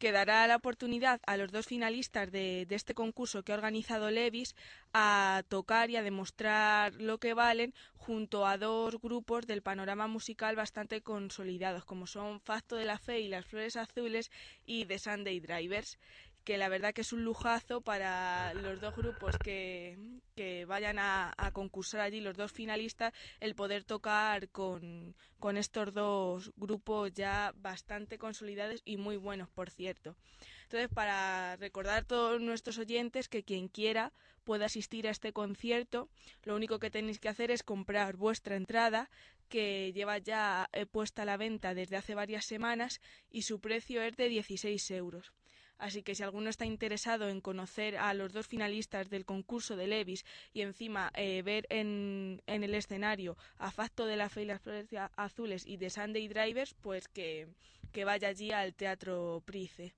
que 0.00 0.12
dará 0.12 0.46
la 0.46 0.56
oportunidad 0.56 1.20
a 1.26 1.36
los 1.36 1.52
dos 1.52 1.66
finalistas 1.66 2.32
de, 2.32 2.64
de, 2.66 2.74
este 2.74 2.94
concurso 2.94 3.42
que 3.42 3.52
ha 3.52 3.54
organizado 3.54 4.10
Levis 4.10 4.56
a 4.94 5.44
tocar 5.48 5.90
y 5.90 5.96
a 5.96 6.02
demostrar 6.02 6.94
lo 6.94 7.18
que 7.18 7.34
valen 7.34 7.74
junto 7.98 8.46
a 8.46 8.56
dos 8.56 8.98
grupos 9.00 9.46
del 9.46 9.62
panorama 9.62 10.08
musical 10.08 10.56
bastante 10.56 11.02
consolidados, 11.02 11.84
como 11.84 12.06
son 12.06 12.40
Facto 12.40 12.76
de 12.76 12.86
la 12.86 12.98
Fe 12.98 13.20
y 13.20 13.28
Las 13.28 13.44
Flores 13.44 13.76
Azules 13.76 14.30
y 14.64 14.86
The 14.86 14.98
Sunday 14.98 15.38
Drivers 15.38 15.98
que 16.44 16.58
la 16.58 16.68
verdad 16.68 16.94
que 16.94 17.02
es 17.02 17.12
un 17.12 17.24
lujazo 17.24 17.80
para 17.80 18.54
los 18.54 18.80
dos 18.80 18.94
grupos 18.96 19.36
que, 19.38 19.98
que 20.34 20.64
vayan 20.64 20.98
a, 20.98 21.34
concursar 21.52 22.00
allí, 22.00 22.20
los 22.20 22.36
dos 22.36 22.52
finalistas, 22.52 23.12
el 23.40 23.54
poder 23.54 23.84
tocar 23.84 24.48
con, 24.48 25.14
con 25.38 25.56
estos 25.56 25.92
dos 25.92 26.52
grupos 26.56 27.12
ya 27.12 27.52
bastante 27.56 28.18
consolidados 28.18 28.80
y 28.84 28.96
muy 28.96 29.16
buenos, 29.16 29.48
por 29.50 29.70
cierto. 29.70 30.16
Entonces, 30.64 30.88
para 30.88 31.56
recordar 31.56 31.98
a 31.98 32.06
todos 32.06 32.40
nuestros 32.40 32.78
oyentes 32.78 33.28
que 33.28 33.42
quien 33.42 33.68
quiera 33.68 34.12
puede 34.44 34.64
asistir 34.64 35.06
a 35.06 35.10
este 35.10 35.32
concierto, 35.32 36.08
lo 36.44 36.56
único 36.56 36.78
que 36.78 36.90
tenéis 36.90 37.18
que 37.18 37.28
hacer 37.28 37.50
es 37.50 37.62
comprar 37.62 38.16
vuestra 38.16 38.56
entrada, 38.56 39.10
que 39.48 39.92
lleva 39.92 40.18
ya 40.18 40.68
eh, 40.72 40.86
puesta 40.86 41.22
a 41.22 41.24
la 41.24 41.36
venta 41.36 41.74
desde 41.74 41.96
hace 41.96 42.14
varias 42.14 42.44
semanas 42.46 43.00
y 43.30 43.42
su 43.42 43.60
precio 43.60 44.00
es 44.00 44.16
de 44.16 44.28
16 44.28 44.90
euros. 44.92 45.32
Así 45.80 46.02
que 46.02 46.14
si 46.14 46.22
alguno 46.22 46.50
está 46.50 46.66
interesado 46.66 47.30
en 47.30 47.40
conocer 47.40 47.96
a 47.96 48.12
los 48.12 48.34
dos 48.34 48.46
finalistas 48.46 49.08
del 49.08 49.24
concurso 49.24 49.76
de 49.76 49.86
Levis 49.86 50.26
y 50.52 50.60
encima 50.60 51.10
eh, 51.14 51.40
ver 51.40 51.66
en, 51.70 52.42
el 52.46 52.74
escenario 52.74 53.38
a 53.56 53.70
Facto 53.70 54.04
de 54.04 54.16
la 54.16 54.28
Fe 54.28 54.42
y 54.42 54.44
las 54.44 54.60
Flores 54.60 54.88
Azules 55.16 55.66
y 55.66 55.78
de 55.78 55.88
Sunday 55.88 56.28
Drivers, 56.28 56.74
pues 56.74 57.08
que, 57.08 57.48
que 57.92 58.04
vaya 58.04 58.28
allí 58.28 58.52
al 58.52 58.74
Teatro 58.74 59.42
Price. 59.46 59.94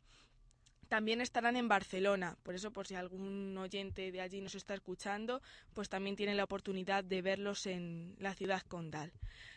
También 0.87 1.21
estarán 1.21 1.57
en 1.57 1.69
Barcelona, 1.69 2.37
por 2.45 2.55
eso 2.55 2.71
por 2.71 2.87
si 2.87 2.95
algún 2.95 3.57
oyente 3.59 4.13
de 4.13 4.21
allí 4.21 4.41
nos 4.41 4.55
está 4.55 4.75
escuchando, 4.75 5.43
pues 5.75 5.89
también 5.89 6.15
tiene 6.15 6.35
la 6.35 6.45
oportunidad 6.45 7.03
de 7.03 7.23
verlos 7.23 7.67
en 7.67 8.15
la 8.21 8.35
ciudad 8.35 8.63
condal. 8.69 9.11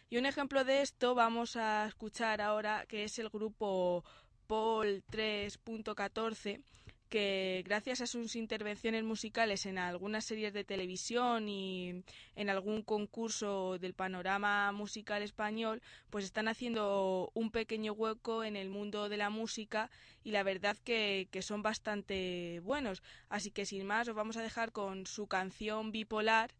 Y 0.10 0.18
un 0.18 0.26
ejemplo 0.26 0.64
de 0.64 0.82
esto 0.82 1.14
vamos 1.14 1.56
a 1.56 1.88
escuchar 1.88 2.40
ahora, 2.40 2.86
que 2.88 3.04
es 3.04 3.20
el 3.20 3.30
grupo 3.30 4.04
Paul 4.48 5.04
3.14, 5.12 6.62
que 7.10 7.64
gracias 7.66 8.02
a 8.02 8.08
sus 8.08 8.36
intervenciones 8.36 9.04
musicales 9.04 9.66
en 9.66 9.78
algunas 9.78 10.26
series 10.26 10.54
de 10.54 10.64
televisión 10.64 11.48
y 11.48 12.04
en 12.36 12.50
algún 12.50 12.82
concurso 12.82 13.78
del 13.80 13.94
panorama 13.94 14.72
musical 14.72 15.22
español, 15.24 15.82
pues 16.10 16.26
están 16.26 16.48
haciendo 16.48 17.32
un 17.34 17.52
pequeño 17.52 17.94
hueco 17.94 18.44
en 18.44 18.56
el 18.56 18.70
mundo 18.70 19.10
de 19.10 19.18
la 19.18 19.30
música 19.30 19.90
y 20.24 20.32
la 20.32 20.44
verdad 20.44 20.78
que, 20.84 21.28
que 21.32 21.42
son 21.42 21.62
bastante 21.62 22.60
buenos. 22.64 23.04
Así 23.30 23.52
que 23.52 23.66
sin 23.66 23.86
más 23.86 24.08
os 24.08 24.16
vamos 24.16 24.38
a 24.38 24.42
dejar 24.44 24.72
con 24.72 25.06
su 25.06 25.28
canción 25.28 25.92
bipolar 25.92 26.52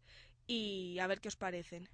y 0.46 0.98
a 1.00 1.06
ver 1.06 1.20
qué 1.20 1.28
os 1.28 1.36
parecen. 1.36 1.88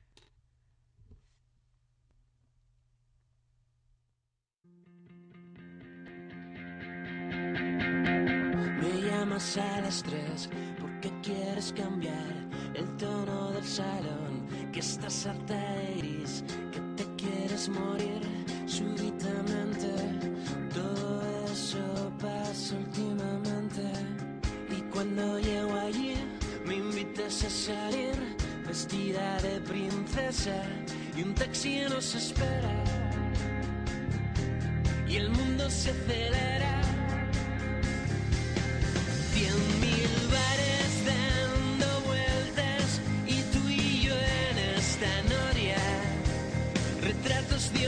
Llamas 9.22 9.56
a 9.56 9.80
las 9.82 10.02
tres 10.02 10.48
porque 10.80 11.08
quieres 11.22 11.72
cambiar 11.76 12.34
el 12.74 12.88
tono 12.96 13.52
del 13.52 13.64
salón, 13.64 14.48
que 14.72 14.80
estás 14.80 15.26
harta 15.26 15.54
de 15.54 15.98
iris, 15.98 16.42
que 16.72 16.80
te 16.96 17.04
quieres 17.14 17.68
morir 17.68 18.20
súbitamente. 18.66 19.90
Todo 20.74 21.22
eso 21.52 22.12
pasa 22.18 22.74
últimamente. 22.74 23.84
Y 24.76 24.80
cuando 24.90 25.38
llego 25.38 25.72
allí, 25.72 26.14
me 26.66 26.76
invitas 26.78 27.44
a 27.44 27.50
salir 27.50 28.16
vestida 28.66 29.40
de 29.42 29.60
princesa 29.60 30.64
y 31.16 31.22
un 31.22 31.32
taxi 31.34 31.82
nos 31.88 32.12
espera. 32.16 32.74
Y 35.06 35.14
el 35.14 35.30
mundo 35.30 35.70
se 35.70 35.90
acelera. 35.90 36.71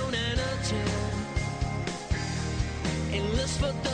Una 0.01 0.35
noche 0.35 0.77
en 3.13 3.37
los 3.37 3.51
fotomatones. 3.53 3.94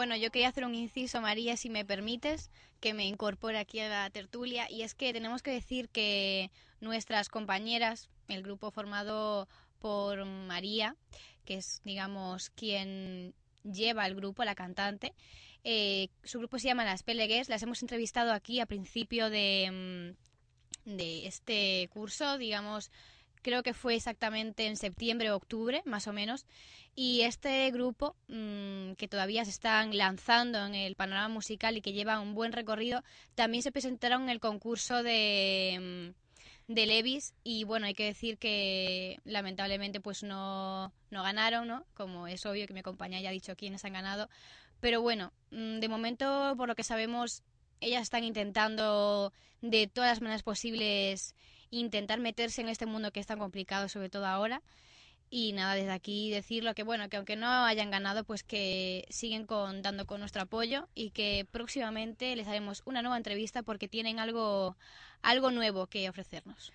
Bueno, 0.00 0.16
yo 0.16 0.30
quería 0.30 0.48
hacer 0.48 0.64
un 0.64 0.74
inciso, 0.74 1.20
María, 1.20 1.58
si 1.58 1.68
me 1.68 1.84
permites, 1.84 2.50
que 2.80 2.94
me 2.94 3.04
incorpore 3.04 3.58
aquí 3.58 3.80
a 3.80 3.88
la 3.90 4.08
tertulia. 4.08 4.66
Y 4.70 4.80
es 4.80 4.94
que 4.94 5.12
tenemos 5.12 5.42
que 5.42 5.50
decir 5.50 5.90
que 5.90 6.50
nuestras 6.80 7.28
compañeras, 7.28 8.08
el 8.26 8.42
grupo 8.42 8.70
formado 8.70 9.46
por 9.78 10.24
María, 10.24 10.96
que 11.44 11.58
es, 11.58 11.82
digamos, 11.84 12.48
quien 12.48 13.34
lleva 13.62 14.06
el 14.06 14.14
grupo, 14.14 14.42
la 14.42 14.54
cantante, 14.54 15.12
eh, 15.64 16.08
su 16.24 16.38
grupo 16.38 16.58
se 16.58 16.68
llama 16.68 16.86
Las 16.86 17.02
Pelegues. 17.02 17.50
Las 17.50 17.62
hemos 17.62 17.82
entrevistado 17.82 18.32
aquí 18.32 18.58
a 18.60 18.64
principio 18.64 19.28
de, 19.28 20.16
mm, 20.86 20.96
de 20.96 21.26
este 21.26 21.90
curso, 21.92 22.38
digamos, 22.38 22.90
creo 23.42 23.62
que 23.62 23.74
fue 23.74 23.94
exactamente 23.94 24.66
en 24.66 24.76
septiembre 24.76 25.30
o 25.30 25.36
octubre, 25.36 25.82
más 25.84 26.06
o 26.06 26.12
menos. 26.12 26.46
Y 26.94 27.22
este 27.22 27.70
grupo, 27.70 28.16
mm, 28.28 28.92
que 28.92 29.08
todavía 29.08 29.44
se 29.44 29.50
están 29.50 29.96
lanzando 29.96 30.64
en 30.66 30.74
el 30.74 30.96
panorama 30.96 31.28
musical 31.28 31.76
y 31.76 31.82
que 31.82 31.92
lleva 31.92 32.20
un 32.20 32.34
buen 32.34 32.52
recorrido, 32.52 33.02
también 33.34 33.62
se 33.62 33.72
presentaron 33.72 34.24
en 34.24 34.30
el 34.30 34.40
concurso 34.40 35.02
de, 35.02 36.12
mm, 36.68 36.74
de 36.74 36.86
Levis 36.86 37.34
y 37.42 37.64
bueno, 37.64 37.86
hay 37.86 37.94
que 37.94 38.04
decir 38.04 38.38
que 38.38 39.18
lamentablemente 39.24 40.00
pues 40.00 40.22
no, 40.22 40.92
no 41.10 41.22
ganaron, 41.22 41.66
¿no? 41.66 41.84
Como 41.94 42.28
es 42.28 42.46
obvio 42.46 42.66
que 42.66 42.74
mi 42.74 42.82
compañera 42.82 43.22
ya 43.22 43.30
ha 43.30 43.32
dicho 43.32 43.56
quiénes 43.56 43.84
han 43.84 43.92
ganado. 43.92 44.28
Pero 44.80 45.02
bueno, 45.02 45.32
mm, 45.50 45.80
de 45.80 45.88
momento, 45.88 46.54
por 46.56 46.68
lo 46.68 46.74
que 46.74 46.84
sabemos, 46.84 47.42
ellas 47.80 48.02
están 48.02 48.24
intentando 48.24 49.32
de 49.62 49.86
todas 49.86 50.10
las 50.10 50.20
maneras 50.20 50.42
posibles 50.42 51.34
intentar 51.70 52.20
meterse 52.20 52.60
en 52.60 52.68
este 52.68 52.86
mundo 52.86 53.12
que 53.12 53.20
es 53.20 53.26
tan 53.26 53.38
complicado, 53.38 53.88
sobre 53.88 54.08
todo 54.08 54.26
ahora. 54.26 54.62
Y 55.32 55.52
nada, 55.52 55.74
desde 55.74 55.92
aquí 55.92 56.30
decirlo 56.30 56.74
que 56.74 56.82
bueno, 56.82 57.08
que 57.08 57.16
aunque 57.16 57.36
no 57.36 57.46
hayan 57.46 57.90
ganado, 57.90 58.24
pues 58.24 58.42
que 58.42 59.06
siguen 59.10 59.46
contando 59.46 60.04
con 60.04 60.18
nuestro 60.18 60.42
apoyo 60.42 60.88
y 60.94 61.10
que 61.10 61.46
próximamente 61.52 62.34
les 62.34 62.48
haremos 62.48 62.82
una 62.84 63.00
nueva 63.00 63.16
entrevista 63.16 63.62
porque 63.62 63.86
tienen 63.88 64.18
algo, 64.18 64.76
algo 65.22 65.52
nuevo 65.52 65.86
que 65.86 66.08
ofrecernos. 66.08 66.72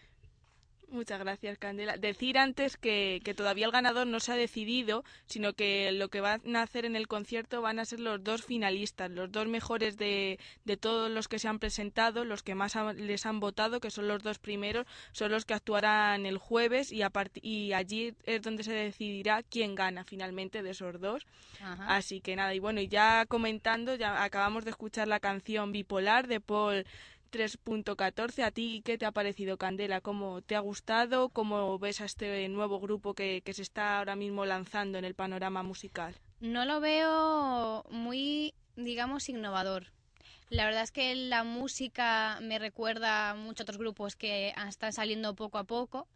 Muchas 0.90 1.20
gracias, 1.20 1.58
Candela. 1.58 1.98
Decir 1.98 2.38
antes 2.38 2.78
que, 2.78 3.20
que 3.26 3.34
todavía 3.34 3.66
el 3.66 3.72
ganador 3.72 4.08
no 4.08 4.20
se 4.20 4.32
ha 4.32 4.36
decidido, 4.36 5.04
sino 5.26 5.54
que 5.54 5.92
lo 5.92 6.10
que 6.10 6.22
van 6.22 6.56
a 6.56 6.62
hacer 6.62 6.86
en 6.86 6.96
el 6.96 7.08
concierto 7.08 7.62
van 7.62 7.80
a 7.80 7.86
ser 7.86 8.00
los 8.00 8.24
dos 8.24 8.44
finalistas, 8.44 9.10
los 9.12 9.32
dos 9.32 9.48
mejores 9.48 9.98
de, 9.98 10.40
de 10.64 10.78
todos 10.78 11.10
los 11.12 11.28
que 11.28 11.40
se 11.40 11.48
han 11.48 11.60
presentado, 11.60 12.24
los 12.24 12.44
que 12.44 12.56
más 12.56 12.76
han- 12.76 13.08
les 13.08 13.26
han 13.26 13.40
votado, 13.40 13.80
que 13.80 13.92
son 13.92 14.08
los 14.08 14.24
dos 14.24 14.40
primeros, 14.40 14.86
son 15.12 15.32
los 15.32 15.44
que 15.44 15.54
actuarán 15.56 16.26
el 16.26 16.38
jueves 16.38 16.92
y, 16.92 17.02
a 17.02 17.12
y 17.42 17.74
allí 17.74 18.14
es 18.26 18.42
donde 18.42 18.64
se 18.64 18.74
decidirá 18.74 19.44
quién 19.44 19.76
gana 19.76 20.04
finalmente 20.06 20.62
de 20.64 20.70
esos 20.70 21.02
dos. 21.02 21.26
Ajá. 21.62 21.96
Así 21.96 22.22
que 22.22 22.36
nada, 22.36 22.54
y 22.54 22.60
bueno, 22.60 22.80
y 22.80 22.88
ya 22.88 23.26
comentando, 23.28 23.96
ya 23.96 24.24
acabamos 24.24 24.64
de 24.66 24.72
escuchar 24.72 25.08
la 25.08 25.20
canción 25.20 25.72
Bipolar 25.72 26.28
de 26.28 26.40
Paul 26.40 26.86
3.14. 27.36 28.44
¿A 28.44 28.52
ti 28.52 28.82
qué 28.86 28.98
te 28.98 29.06
ha 29.06 29.12
parecido, 29.12 29.58
Candela? 29.58 30.00
¿Cómo 30.00 30.42
te 30.42 30.56
ha 30.56 30.62
gustado? 30.62 31.30
¿Cómo 31.30 31.78
ves 31.78 32.00
a 32.00 32.06
este 32.06 32.48
nuevo 32.48 32.80
grupo 32.80 33.14
que, 33.14 33.42
que 33.44 33.54
se 33.54 33.62
está 33.62 34.00
ahora 34.00 34.16
mismo 34.16 34.46
lanzando 34.46 34.98
en 34.98 35.04
el 35.04 35.16
panorama 35.16 35.62
musical? 35.62 36.16
No 36.40 36.64
lo 36.64 36.80
veo 36.80 37.84
muy, 37.90 38.54
digamos, 38.78 39.28
innovador. 39.28 39.88
La 40.50 40.66
verdad 40.66 40.84
es 40.84 40.92
que 40.92 41.14
la 41.16 41.44
música 41.44 42.40
me 42.42 42.58
recuerda 42.58 43.32
a 43.32 43.36
otros 43.36 43.78
grupos 43.78 44.16
que 44.16 44.54
están 44.70 44.94
saliendo 44.94 45.36
poco 45.36 45.58
a 45.58 45.66
poco. 45.66 46.08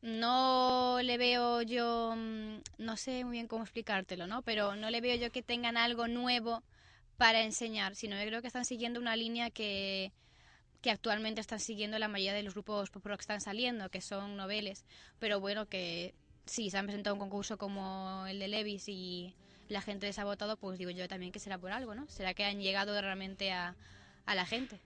No 0.00 1.00
le 1.02 1.18
veo 1.18 1.60
yo, 1.62 2.14
mm, 2.16 2.58
no 2.78 2.96
sé 2.96 3.24
muy 3.24 3.32
bien 3.32 3.48
cómo 3.48 3.64
explicártelo, 3.64 4.26
¿no? 4.26 4.42
Pero 4.42 4.76
no 4.76 4.88
le 4.90 5.00
veo 5.00 5.16
yo 5.16 5.30
que 5.30 5.42
tengan 5.42 5.76
algo 5.76 6.08
nuevo 6.08 6.62
para 7.18 7.42
enseñar, 7.42 7.96
sino 7.96 8.16
yo 8.16 8.26
creo 8.26 8.40
que 8.40 8.46
están 8.46 8.64
siguiendo 8.64 9.00
una 9.00 9.16
línea 9.16 9.50
que, 9.50 10.12
que 10.80 10.90
actualmente 10.90 11.40
están 11.40 11.60
siguiendo 11.60 11.98
la 11.98 12.08
mayoría 12.08 12.34
de 12.34 12.42
los 12.42 12.54
grupos 12.54 12.90
pop 12.90 13.04
que 13.04 13.14
están 13.14 13.40
saliendo, 13.40 13.90
que 13.90 14.00
son 14.00 14.36
noveles. 14.36 14.84
Pero 15.18 15.40
bueno, 15.40 15.66
que 15.66 16.14
si 16.46 16.70
se 16.70 16.78
han 16.78 16.86
presentado 16.86 17.14
un 17.14 17.20
concurso 17.20 17.58
como 17.58 18.24
el 18.26 18.38
de 18.38 18.48
Levis 18.48 18.88
y 18.88 19.34
la 19.68 19.82
gente 19.82 20.06
les 20.06 20.18
ha 20.18 20.24
votado, 20.24 20.56
pues 20.56 20.78
digo 20.78 20.90
yo 20.90 21.08
también 21.08 21.32
que 21.32 21.40
será 21.40 21.58
por 21.58 21.72
algo, 21.72 21.94
¿no? 21.94 22.08
Será 22.08 22.34
que 22.34 22.44
han 22.44 22.60
llegado 22.60 23.00
realmente 23.00 23.52
a, 23.52 23.76
a 24.26 24.34
la 24.34 24.46
gente. 24.46 24.80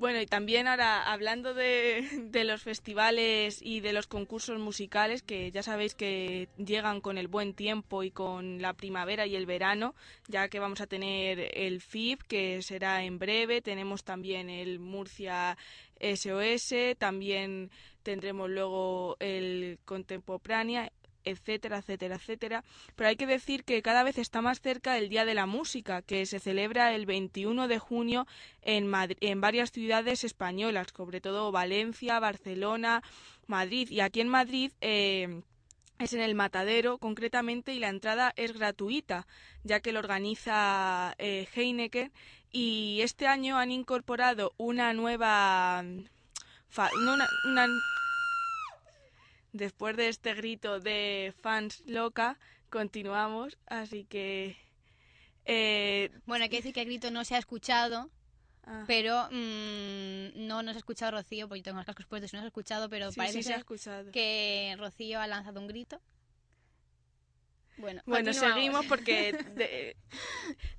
Bueno, 0.00 0.18
y 0.18 0.24
también 0.24 0.66
ahora 0.66 1.12
hablando 1.12 1.52
de, 1.52 2.08
de 2.30 2.44
los 2.44 2.62
festivales 2.62 3.60
y 3.60 3.80
de 3.80 3.92
los 3.92 4.06
concursos 4.06 4.58
musicales, 4.58 5.20
que 5.20 5.52
ya 5.52 5.62
sabéis 5.62 5.94
que 5.94 6.48
llegan 6.56 7.02
con 7.02 7.18
el 7.18 7.28
buen 7.28 7.52
tiempo 7.52 8.02
y 8.02 8.10
con 8.10 8.62
la 8.62 8.72
primavera 8.72 9.26
y 9.26 9.36
el 9.36 9.44
verano, 9.44 9.94
ya 10.26 10.48
que 10.48 10.58
vamos 10.58 10.80
a 10.80 10.86
tener 10.86 11.50
el 11.52 11.82
FIP, 11.82 12.22
que 12.22 12.62
será 12.62 13.04
en 13.04 13.18
breve, 13.18 13.60
tenemos 13.60 14.02
también 14.02 14.48
el 14.48 14.78
Murcia 14.78 15.58
SOS, 16.00 16.96
también 16.96 17.70
tendremos 18.02 18.48
luego 18.48 19.18
el 19.20 19.80
Contemporánea, 19.84 20.90
etcétera, 21.24 21.78
etcétera, 21.78 22.16
etcétera. 22.16 22.64
Pero 22.96 23.08
hay 23.08 23.16
que 23.16 23.26
decir 23.26 23.64
que 23.64 23.82
cada 23.82 24.02
vez 24.02 24.18
está 24.18 24.40
más 24.40 24.60
cerca 24.60 24.98
el 24.98 25.08
Día 25.08 25.24
de 25.24 25.34
la 25.34 25.46
Música, 25.46 26.02
que 26.02 26.26
se 26.26 26.38
celebra 26.40 26.94
el 26.94 27.06
21 27.06 27.68
de 27.68 27.78
junio 27.78 28.26
en, 28.62 28.86
Madri- 28.88 29.16
en 29.20 29.40
varias 29.40 29.72
ciudades 29.72 30.24
españolas, 30.24 30.88
sobre 30.96 31.20
todo 31.20 31.52
Valencia, 31.52 32.18
Barcelona, 32.20 33.02
Madrid. 33.46 33.88
Y 33.90 34.00
aquí 34.00 34.20
en 34.20 34.28
Madrid 34.28 34.72
eh, 34.80 35.42
es 35.98 36.12
en 36.12 36.20
el 36.20 36.34
Matadero 36.34 36.98
concretamente 36.98 37.74
y 37.74 37.78
la 37.78 37.88
entrada 37.88 38.32
es 38.36 38.52
gratuita, 38.52 39.26
ya 39.64 39.80
que 39.80 39.92
lo 39.92 39.98
organiza 39.98 41.14
eh, 41.18 41.46
Heineken. 41.54 42.12
Y 42.52 43.00
este 43.02 43.26
año 43.28 43.58
han 43.58 43.70
incorporado 43.70 44.52
una 44.56 44.92
nueva... 44.92 45.84
una- 45.84 47.28
Después 49.52 49.96
de 49.96 50.08
este 50.08 50.34
grito 50.34 50.78
de 50.80 51.34
fans 51.40 51.82
loca, 51.86 52.38
continuamos, 52.68 53.58
así 53.66 54.04
que... 54.04 54.56
eh, 55.44 56.10
Bueno, 56.26 56.44
hay 56.44 56.48
que 56.50 56.56
decir 56.56 56.72
que 56.72 56.82
el 56.82 56.86
grito 56.86 57.10
no 57.10 57.24
se 57.24 57.34
ha 57.34 57.38
escuchado, 57.38 58.10
ah, 58.64 58.84
pero 58.86 59.26
mm, 59.32 60.46
no 60.46 60.62
nos 60.62 60.76
ha 60.76 60.78
escuchado 60.78 61.12
Rocío, 61.12 61.48
porque 61.48 61.60
yo 61.60 61.64
tengo 61.64 61.78
los 61.78 61.86
cascos 61.86 62.06
puestos 62.06 62.32
y 62.32 62.36
no 62.36 62.42
se 62.42 62.46
ha 62.46 62.48
escuchado, 62.48 62.88
pero 62.88 63.10
sí, 63.10 63.16
parece 63.16 63.38
sí 63.38 63.42
se 63.42 63.48
ha 63.50 63.52
ser 63.54 63.60
escuchado. 63.60 64.12
que 64.12 64.74
Rocío 64.78 65.20
ha 65.20 65.26
lanzado 65.26 65.60
un 65.60 65.66
grito. 65.66 66.00
Bueno, 67.76 68.02
Bueno, 68.06 68.32
seguimos 68.34 68.84
porque 68.86 69.32
de- 69.56 69.96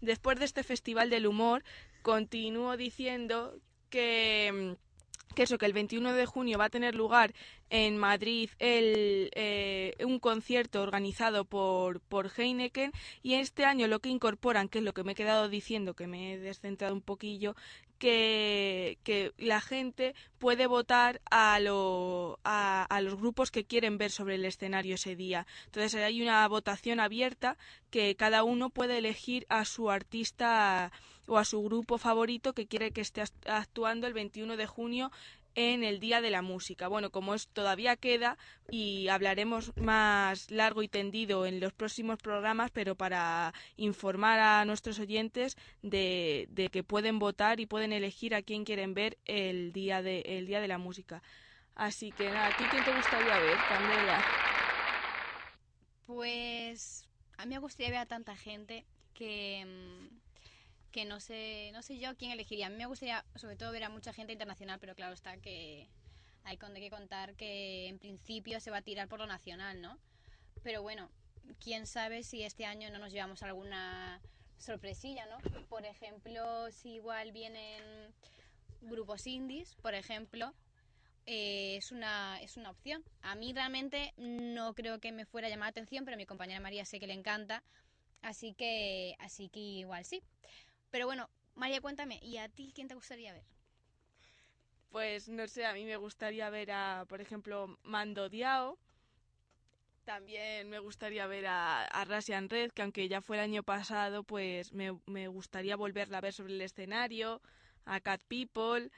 después 0.02 0.38
de 0.40 0.46
este 0.46 0.64
Festival 0.64 1.10
del 1.10 1.26
Humor, 1.26 1.64
continúo 2.04 2.78
diciendo 2.78 3.60
que, 3.90 4.76
mm, 4.78 4.91
que 5.34 5.44
eso, 5.44 5.58
que 5.58 5.66
el 5.66 5.74
21 5.74 6.14
de 6.14 6.26
junio 6.26 6.58
va 6.58 6.66
a 6.66 6.70
tener 6.70 6.96
lugar 6.96 7.34
en 7.70 7.98
Madrid 7.98 8.50
el, 8.60 9.32
eh, 9.34 9.96
un 10.06 10.20
concierto 10.20 10.82
organizado 10.82 11.46
por, 11.46 12.02
por 12.02 12.32
Heineken 12.36 12.92
y 13.24 13.36
este 13.36 13.66
año 13.66 13.88
lo 13.88 14.00
que 14.00 14.10
incorporan, 14.10 14.68
que 14.70 14.80
es 14.80 14.84
lo 14.84 14.94
que 14.94 15.04
me 15.04 15.14
he 15.14 15.16
quedado 15.16 15.50
diciendo, 15.50 15.94
que 15.94 16.08
me 16.08 16.34
he 16.34 16.38
descentrado 16.38 16.94
un 16.94 17.02
poquillo, 17.02 17.56
que, 18.02 18.98
que 19.04 19.32
la 19.38 19.62
gente 19.62 20.16
puede 20.40 20.66
votar 20.66 21.22
a, 21.30 21.60
lo, 21.60 22.40
a, 22.44 22.84
a 22.84 23.02
los 23.02 23.16
grupos 23.16 23.52
que 23.52 23.66
quieren 23.66 24.00
ver 24.00 24.10
sobre 24.10 24.36
el 24.36 24.46
escenario 24.46 24.96
ese 24.96 25.16
día. 25.16 25.46
Entonces 25.66 25.94
hay 26.02 26.20
una 26.20 26.48
votación 26.48 27.00
abierta 27.00 27.58
que 27.92 28.16
cada 28.16 28.44
uno 28.44 28.72
puede 28.72 28.98
elegir 28.98 29.46
a 29.50 29.66
su 29.66 29.92
artista 29.92 30.92
o 31.28 31.38
a 31.38 31.46
su 31.46 31.62
grupo 31.64 31.98
favorito 31.98 32.54
que 32.54 32.68
quiere 32.68 32.92
que 32.92 33.02
esté 33.02 33.22
act- 33.22 33.48
actuando 33.50 34.08
el 34.08 34.14
21 34.14 34.58
de 34.58 34.66
junio 34.68 35.12
en 35.54 35.84
el 35.84 36.00
Día 36.00 36.22
de 36.22 36.30
la 36.30 36.42
Música. 36.42 36.88
Bueno, 36.88 37.10
como 37.10 37.34
es 37.36 37.48
todavía 37.50 37.98
queda 37.98 38.38
y 38.70 39.10
hablaremos 39.10 39.74
más 39.76 40.50
largo 40.50 40.82
y 40.82 40.88
tendido 40.88 41.46
en 41.46 41.60
los 41.60 41.74
próximos 41.74 42.20
programas, 42.20 42.72
pero 42.72 42.96
para 42.96 43.54
informar 43.76 44.40
a 44.40 44.64
nuestros 44.66 44.98
oyentes 45.00 45.58
de, 45.82 46.48
de 46.52 46.70
que 46.70 46.84
pueden 46.84 47.20
votar 47.20 47.60
y 47.60 47.66
pueden 47.66 47.92
elegir 47.92 48.34
a 48.34 48.42
quién 48.42 48.64
quieren 48.64 48.94
ver 48.94 49.18
el 49.26 49.74
Día 49.74 50.02
de, 50.02 50.22
el 50.22 50.48
día 50.48 50.62
de 50.62 50.70
la 50.70 50.78
Música. 50.78 51.22
Así 51.76 52.12
que 52.12 52.26
nada, 52.26 52.48
¿a 52.48 52.58
ti 52.58 52.64
quién 52.70 52.84
te 52.84 52.96
gustaría 52.96 53.38
ver, 53.40 53.58
Candela? 53.68 54.24
Pues 56.06 57.08
a 57.38 57.46
mí 57.46 57.56
me 57.56 57.60
gustaría 57.60 57.92
ver 57.92 58.00
a 58.00 58.06
tanta 58.06 58.36
gente 58.36 58.86
que, 59.14 59.66
mm, 59.66 60.21
que 60.92 61.06
no 61.06 61.20
sé, 61.20 61.72
no 61.74 61.82
sé 61.82 61.98
yo 61.98 62.16
quién 62.18 62.32
elegiría. 62.32 62.68
A 62.68 62.70
mí 62.70 62.76
me 62.76 62.86
gustaría 62.86 63.26
sobre 63.36 63.56
todo 63.56 63.72
ver 63.72 63.84
a 63.84 63.90
mucha 63.90 64.14
gente 64.14 64.34
internacional, 64.34 64.80
pero 64.80 64.96
claro 64.96 65.14
está 65.14 65.38
que 65.38 65.88
hay 66.44 66.58
que 66.58 66.90
contar 66.90 67.36
que 67.36 67.88
en 67.88 68.00
principio 68.00 68.60
se 68.60 68.72
va 68.72 68.78
a 68.78 68.82
tirar 68.82 69.08
por 69.08 69.20
lo 69.20 69.28
nacional, 69.28 69.82
¿no? 69.82 69.98
Pero 70.64 70.82
bueno, 70.82 71.10
quién 71.60 71.86
sabe 71.88 72.24
si 72.24 72.44
este 72.44 72.66
año 72.66 72.90
no 72.90 73.00
nos 73.00 73.12
llevamos 73.12 73.44
alguna 73.44 74.22
sorpresilla, 74.58 75.26
¿no? 75.28 75.38
Por 75.70 75.86
ejemplo, 75.86 76.72
si 76.72 76.96
igual 76.96 77.32
vienen 77.32 78.14
grupos 78.82 79.28
indies, 79.28 79.76
por 79.76 79.94
ejemplo, 79.94 80.54
eh, 81.26 81.76
es, 81.78 81.92
una, 81.92 82.42
es 82.42 82.58
una 82.58 82.72
opción. 82.72 83.04
A 83.22 83.36
mí 83.36 83.54
realmente 83.54 84.14
no 84.18 84.74
creo 84.74 85.00
que 85.00 85.12
me 85.12 85.26
fuera 85.26 85.48
a 85.48 85.50
llamar 85.50 85.68
la 85.68 85.72
atención, 85.72 86.06
pero 86.06 86.16
a 86.16 86.18
mi 86.18 86.26
compañera 86.26 86.60
María 86.60 86.86
sé 86.86 87.00
que 87.00 87.08
le 87.08 87.14
encanta. 87.14 87.64
Así 88.22 88.54
que, 88.54 89.16
así 89.20 89.50
que 89.50 89.60
igual 89.60 90.06
sí. 90.06 90.22
Pero 90.92 91.06
bueno, 91.06 91.30
María, 91.56 91.82
cuéntame, 91.82 92.20
¿y 92.22 92.38
a 92.38 92.50
ti 92.50 92.72
quién 92.76 92.88
te 92.88 92.96
gustaría 92.96 93.34
ver? 93.34 93.44
Pues 94.92 95.30
no 95.30 95.48
sé, 95.48 95.66
a 95.66 95.74
mí 95.74 95.86
me 95.86 95.96
gustaría 95.96 96.50
ver 96.50 96.72
a, 96.72 97.06
por 97.08 97.22
ejemplo, 97.22 97.78
Mando 97.84 98.28
Diao. 98.30 98.78
También 100.04 100.70
me 100.70 100.80
gustaría 100.80 101.28
ver 101.28 101.46
a, 101.48 101.86
a 101.86 102.06
Russian 102.06 102.50
Red, 102.50 102.72
que 102.72 102.82
aunque 102.82 103.08
ya 103.08 103.22
fue 103.22 103.38
el 103.38 103.44
año 103.44 103.64
pasado, 103.64 104.24
pues 104.24 104.74
me, 104.74 105.00
me 105.06 105.28
gustaría 105.28 105.76
volverla 105.78 106.18
a 106.18 106.22
ver 106.22 106.34
sobre 106.34 106.54
el 106.54 106.62
escenario, 106.62 107.42
a 107.86 108.02
Cat 108.02 108.22
People, 108.28 108.92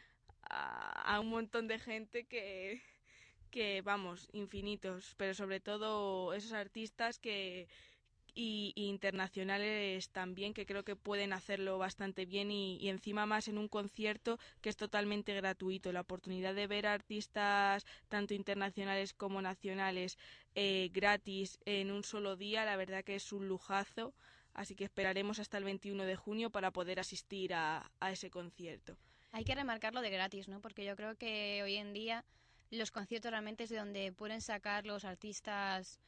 a, 0.49 1.15
a 1.15 1.19
un 1.19 1.29
montón 1.29 1.67
de 1.67 1.77
gente 1.77 2.25
que, 2.25 2.81
que, 3.51 3.81
vamos, 3.83 4.29
infinitos, 4.33 5.13
pero 5.17 5.33
sobre 5.35 5.59
todo 5.59 6.33
esos 6.33 6.53
artistas 6.53 7.19
que 7.19 7.67
y, 8.35 8.73
y 8.75 8.85
internacionales 8.85 10.09
también 10.09 10.53
que 10.53 10.65
creo 10.65 10.83
que 10.83 10.95
pueden 10.95 11.33
hacerlo 11.33 11.77
bastante 11.77 12.25
bien 12.25 12.51
y, 12.51 12.89
encima 12.89 13.25
más 13.25 13.47
en 13.47 13.57
un 13.57 13.67
concierto 13.67 14.39
que 14.61 14.69
es 14.69 14.77
totalmente 14.77 15.33
gratuito. 15.33 15.91
La 15.91 16.01
oportunidad 16.01 16.55
de 16.55 16.67
ver 16.67 16.87
artistas 16.87 17.85
tanto 18.09 18.33
internacionales 18.33 19.13
como 19.13 19.41
nacionales 19.41 20.17
eh, 20.55 20.89
gratis 20.93 21.59
en 21.65 21.91
un 21.91 22.03
solo 22.03 22.35
día 22.35 22.65
la 22.65 22.75
verdad 22.75 23.03
que 23.03 23.15
es 23.15 23.31
un 23.31 23.47
lujazo. 23.47 24.13
Así 24.53 24.75
que 24.75 24.83
esperaremos 24.83 25.39
hasta 25.39 25.57
el 25.57 25.63
21 25.63 26.03
de 26.05 26.15
junio 26.15 26.51
para 26.51 26.71
poder 26.71 26.99
asistir 26.99 27.55
a, 27.55 27.91
a 27.99 28.11
ese 28.11 28.29
concierto. 28.29 28.97
Hay 29.31 29.45
que 29.45 29.55
remarcarlo 29.55 30.01
de 30.01 30.11
gratis, 30.11 30.47
¿no? 30.47 30.61
Porque 30.61 30.85
yo 30.85 30.95
creo 30.95 31.15
que 31.15 31.63
hoy 31.63 31.77
en 31.77 31.91
día 31.91 32.23
los 32.69 32.91
conciertos 32.91 33.31
realmente 33.31 33.63
es 33.63 33.71
de 33.71 33.77
donde 33.77 34.11
pueden 34.11 34.41
sacar 34.41 34.85
los 34.85 35.05
artistas, 35.05 35.99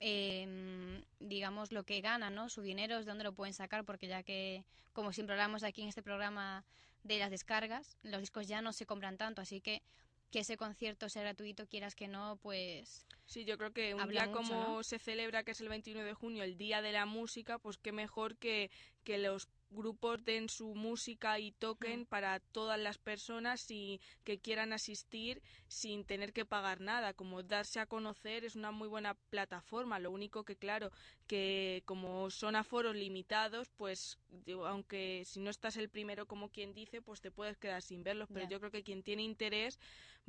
eh, 0.00 1.02
digamos, 1.20 1.72
lo 1.72 1.84
que 1.84 2.00
ganan, 2.00 2.34
¿no? 2.34 2.48
Su 2.48 2.62
dinero 2.62 2.98
es 2.98 3.04
de 3.04 3.10
donde 3.10 3.24
lo 3.24 3.32
pueden 3.32 3.54
sacar, 3.54 3.84
porque 3.84 4.06
ya 4.06 4.22
que, 4.22 4.64
como 4.92 5.12
siempre 5.12 5.34
hablamos 5.34 5.62
aquí 5.62 5.82
en 5.82 5.88
este 5.88 6.02
programa 6.02 6.64
de 7.04 7.18
las 7.18 7.30
descargas, 7.30 7.96
los 8.02 8.20
discos 8.20 8.46
ya 8.46 8.60
no 8.60 8.72
se 8.72 8.86
compran 8.86 9.16
tanto, 9.16 9.40
así 9.40 9.60
que 9.60 9.82
que 10.30 10.40
ese 10.40 10.56
concierto 10.56 11.08
sea 11.08 11.22
gratuito, 11.22 11.66
quieras 11.66 11.94
que 11.94 12.08
no, 12.08 12.38
pues... 12.42 13.06
Sí, 13.26 13.44
yo 13.44 13.58
creo 13.58 13.72
que 13.72 13.94
un 13.94 14.08
día 14.08 14.26
mucho, 14.26 14.38
como 14.38 14.54
¿no? 14.54 14.82
se 14.82 14.98
celebra, 14.98 15.42
que 15.42 15.52
es 15.52 15.60
el 15.60 15.68
21 15.68 16.02
de 16.02 16.14
junio, 16.14 16.42
el 16.42 16.56
Día 16.56 16.80
de 16.80 16.92
la 16.92 17.06
Música, 17.06 17.58
pues 17.58 17.76
qué 17.76 17.92
mejor 17.92 18.36
que, 18.36 18.70
que 19.04 19.18
los 19.18 19.48
grupos 19.70 20.24
den 20.24 20.48
su 20.48 20.74
música 20.74 21.38
y 21.38 21.52
toquen 21.52 22.06
para 22.06 22.40
todas 22.40 22.78
las 22.78 22.98
personas 22.98 23.70
y 23.70 24.00
que 24.24 24.38
quieran 24.38 24.72
asistir 24.72 25.42
sin 25.66 26.04
tener 26.04 26.32
que 26.32 26.44
pagar 26.44 26.80
nada. 26.80 27.14
Como 27.14 27.42
darse 27.42 27.80
a 27.80 27.86
conocer 27.86 28.44
es 28.44 28.56
una 28.56 28.70
muy 28.70 28.88
buena 28.88 29.14
plataforma. 29.30 29.98
Lo 29.98 30.10
único 30.10 30.44
que, 30.44 30.56
claro, 30.56 30.90
que 31.26 31.82
como 31.84 32.30
son 32.30 32.56
aforos 32.56 32.96
limitados, 32.96 33.68
pues 33.76 34.18
aunque 34.66 35.22
si 35.26 35.40
no 35.40 35.50
estás 35.50 35.76
el 35.76 35.88
primero 35.88 36.26
como 36.26 36.50
quien 36.50 36.72
dice, 36.74 37.02
pues 37.02 37.20
te 37.20 37.30
puedes 37.30 37.56
quedar 37.58 37.82
sin 37.82 38.02
verlos. 38.02 38.28
Pero 38.32 38.48
yo 38.48 38.60
creo 38.60 38.70
que 38.70 38.82
quien 38.82 39.02
tiene 39.02 39.22
interés 39.22 39.78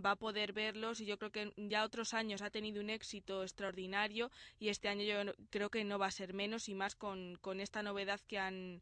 va 0.04 0.12
a 0.12 0.16
poder 0.16 0.54
verlos 0.54 1.02
y 1.02 1.06
yo 1.06 1.18
creo 1.18 1.32
que 1.32 1.54
ya 1.58 1.84
otros 1.84 2.14
años 2.14 2.42
ha 2.42 2.50
tenido 2.50 2.82
un 2.82 2.90
éxito 2.90 3.44
extraordinario 3.44 4.32
y 4.58 4.70
este 4.70 4.88
año 4.88 5.04
yo 5.04 5.34
creo 5.50 5.70
que 5.70 5.84
no 5.84 6.00
va 6.00 6.08
a 6.08 6.12
ser 6.12 6.34
menos 6.34 6.70
y 6.70 6.76
más 6.76 6.96
con, 6.96 7.36
con 7.42 7.60
esta 7.60 7.84
novedad 7.84 8.22
que 8.22 8.40
han 8.40 8.82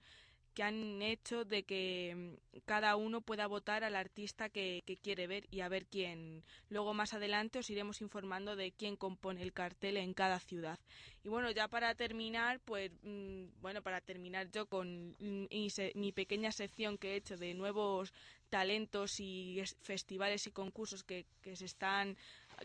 que 0.58 0.64
han 0.64 1.04
hecho 1.04 1.46
de 1.46 1.62
que 1.62 2.16
mm, 2.16 2.58
cada 2.66 2.96
uno 2.96 3.22
pueda 3.22 3.46
votar 3.46 3.84
al 3.84 3.96
artista 3.96 4.50
que, 4.50 4.82
quiere 5.04 5.28
ver 5.28 5.46
y 5.52 5.60
a 5.60 5.70
ver 5.70 5.86
quién. 5.86 6.44
Luego 6.72 6.96
más 6.96 7.14
adelante 7.14 7.60
os 7.60 7.70
iremos 7.70 8.02
informando 8.02 8.56
de 8.56 8.72
quién 8.72 8.96
compone 8.96 9.44
el 9.44 9.54
cartel 9.54 9.98
en 9.98 10.16
cada 10.16 10.40
ciudad. 10.40 10.80
Y 11.24 11.30
bueno, 11.30 11.52
ya 11.52 11.68
para 11.68 11.94
terminar, 11.94 12.60
pues 12.66 12.90
mm, 13.04 13.62
bueno, 13.62 13.84
para 13.84 14.02
terminar 14.02 14.50
yo 14.50 14.66
con 14.66 15.16
mm, 15.20 15.46
mi 15.94 16.12
pequeña 16.12 16.52
sección 16.52 16.98
que 16.98 17.12
he 17.12 17.18
hecho 17.18 17.38
de 17.38 17.54
nuevos 17.54 18.12
talentos 18.50 19.20
y 19.20 19.60
es- 19.60 19.78
festivales 19.84 20.48
y 20.48 20.52
concursos 20.52 21.04
que, 21.04 21.28
que 21.44 21.56
se 21.56 21.66
están 21.66 22.18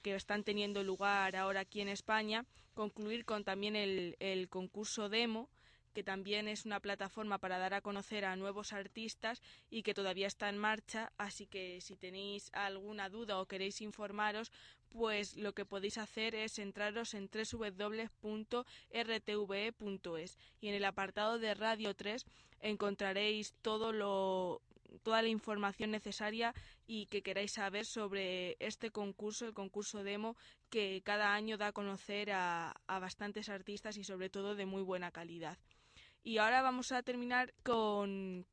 que 0.03 0.15
están 0.15 0.45
teniendo 0.45 0.83
lugar 0.83 1.37
ahora 1.37 1.61
aquí 1.61 1.83
en 1.83 1.89
España, 1.91 2.47
concluir 2.73 3.27
con 3.27 3.45
también 3.45 3.77
el, 3.77 4.17
el 4.19 4.49
concurso 4.49 5.11
demo 5.11 5.51
que 5.93 6.03
también 6.03 6.49
es 6.49 6.67
una 6.67 6.81
plataforma 6.81 7.39
para 7.39 7.59
dar 7.59 7.75
a 7.75 7.81
conocer 7.81 8.25
a 8.25 8.37
nuevos 8.37 8.73
artistas 8.73 9.43
y 9.71 9.83
que 9.83 9.95
todavía 9.95 10.27
está 10.27 10.49
en 10.49 10.59
marcha, 10.59 11.13
así 11.19 11.47
que 11.47 11.81
si 11.81 11.97
tenéis 11.97 12.51
alguna 12.53 13.09
duda 13.09 13.41
o 13.41 13.47
queréis 13.47 13.81
informaros, 13.81 14.53
pues 14.89 15.37
lo 15.37 15.55
que 15.55 15.65
podéis 15.65 15.99
hacer 15.99 16.35
es 16.35 16.59
entraros 16.59 17.15
en 17.15 17.31
www.rtve.es 17.31 17.99
y 20.61 20.69
en 20.69 20.75
el 20.75 20.85
apartado 20.85 21.39
de 21.39 21.55
Radio 21.55 21.95
3 21.95 22.27
encontraréis 22.61 23.55
todo 23.63 23.93
lo 23.93 24.63
toda 25.03 25.23
la 25.23 25.29
información 25.29 25.91
necesaria 25.91 26.55
y 26.87 27.07
que 27.07 27.23
queráis 27.23 27.53
saber 27.53 27.87
sobre 27.87 28.57
este 28.61 28.91
concurso, 28.91 29.47
el 29.47 29.55
concurso 29.55 30.05
demo, 30.05 30.37
que 30.69 31.03
cada 31.05 31.35
año 31.35 31.57
da 31.57 31.69
a 31.69 31.73
conocer 31.73 32.31
a, 32.31 32.75
a 32.87 32.99
bastantes 32.99 33.49
artistas 33.49 33.97
y 33.97 34.05
sobre 34.05 34.29
todo 34.29 34.55
de 34.55 34.67
muy 34.67 34.83
buena 34.83 35.11
calidad. 35.11 35.59
Y 36.25 36.39
ahora 36.39 36.63
vamos 36.63 36.93
a 36.93 37.03
terminar 37.03 37.53
con 37.63 38.47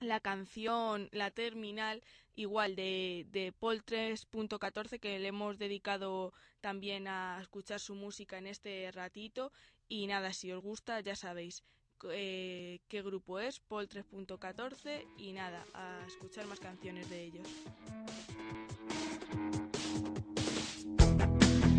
la 0.00 0.20
canción 0.20 1.08
La 1.12 1.30
Terminal, 1.30 2.02
igual 2.36 2.76
de, 2.76 3.26
de 3.30 3.52
Paul 3.52 3.84
3.14, 3.84 5.00
que 5.00 5.18
le 5.18 5.28
hemos 5.28 5.58
dedicado 5.58 6.32
también 6.60 7.08
a 7.08 7.38
escuchar 7.40 7.80
su 7.80 7.94
música 7.94 8.38
en 8.38 8.46
este 8.46 8.90
ratito. 8.92 9.52
Y 9.88 10.06
nada, 10.06 10.32
si 10.32 10.52
os 10.52 10.62
gusta, 10.62 11.00
ya 11.00 11.16
sabéis 11.16 11.64
eh, 12.10 12.80
qué 12.88 13.02
grupo 13.02 13.40
es, 13.40 13.58
Paul 13.60 13.88
3.14. 13.88 15.06
Y 15.16 15.32
nada, 15.32 15.64
a 15.74 16.04
escuchar 16.06 16.46
más 16.46 16.60
canciones 16.60 17.10
de 17.10 17.24
ellos. 17.24 17.48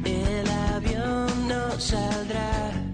El 0.03 0.49
avión 0.49 1.47
no 1.47 1.79
saldrá. 1.79 2.88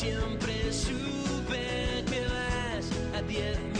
Siempre 0.00 0.72
supe 0.72 2.02
que 2.08 2.20
vas 2.22 2.88
a 3.14 3.20
diez 3.20 3.79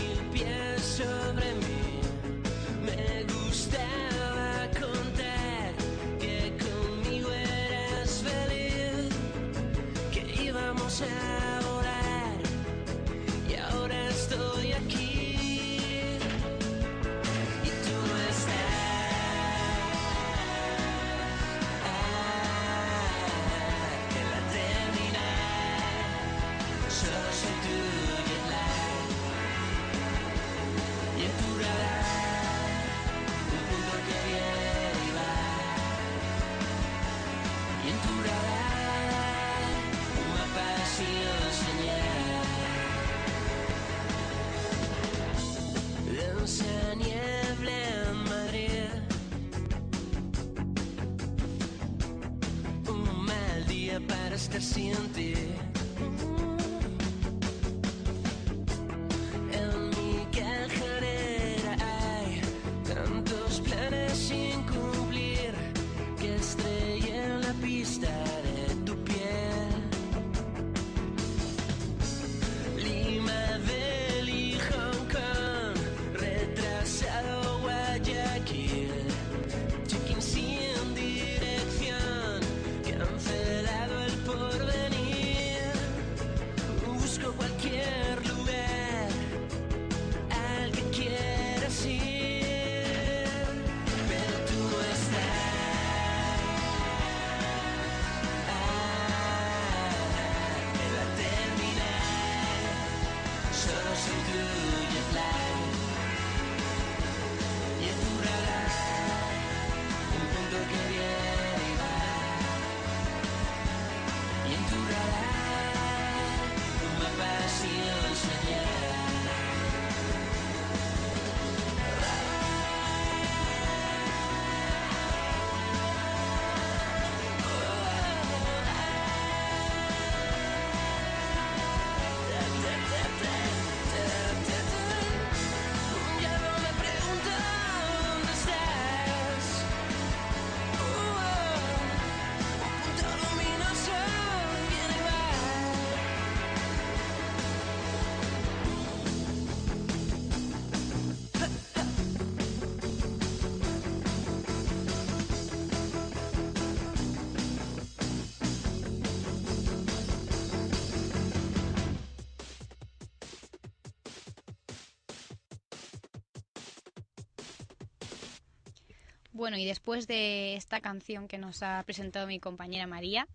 Bueno, 169.41 169.57
y 169.57 169.65
después 169.65 170.05
de 170.05 170.53
esta 170.53 170.81
canción 170.81 171.27
que 171.27 171.39
nos 171.39 171.63
ha 171.63 171.81
presentado 171.81 172.27
mi 172.27 172.39
compañera 172.39 172.85
María, 172.85 173.27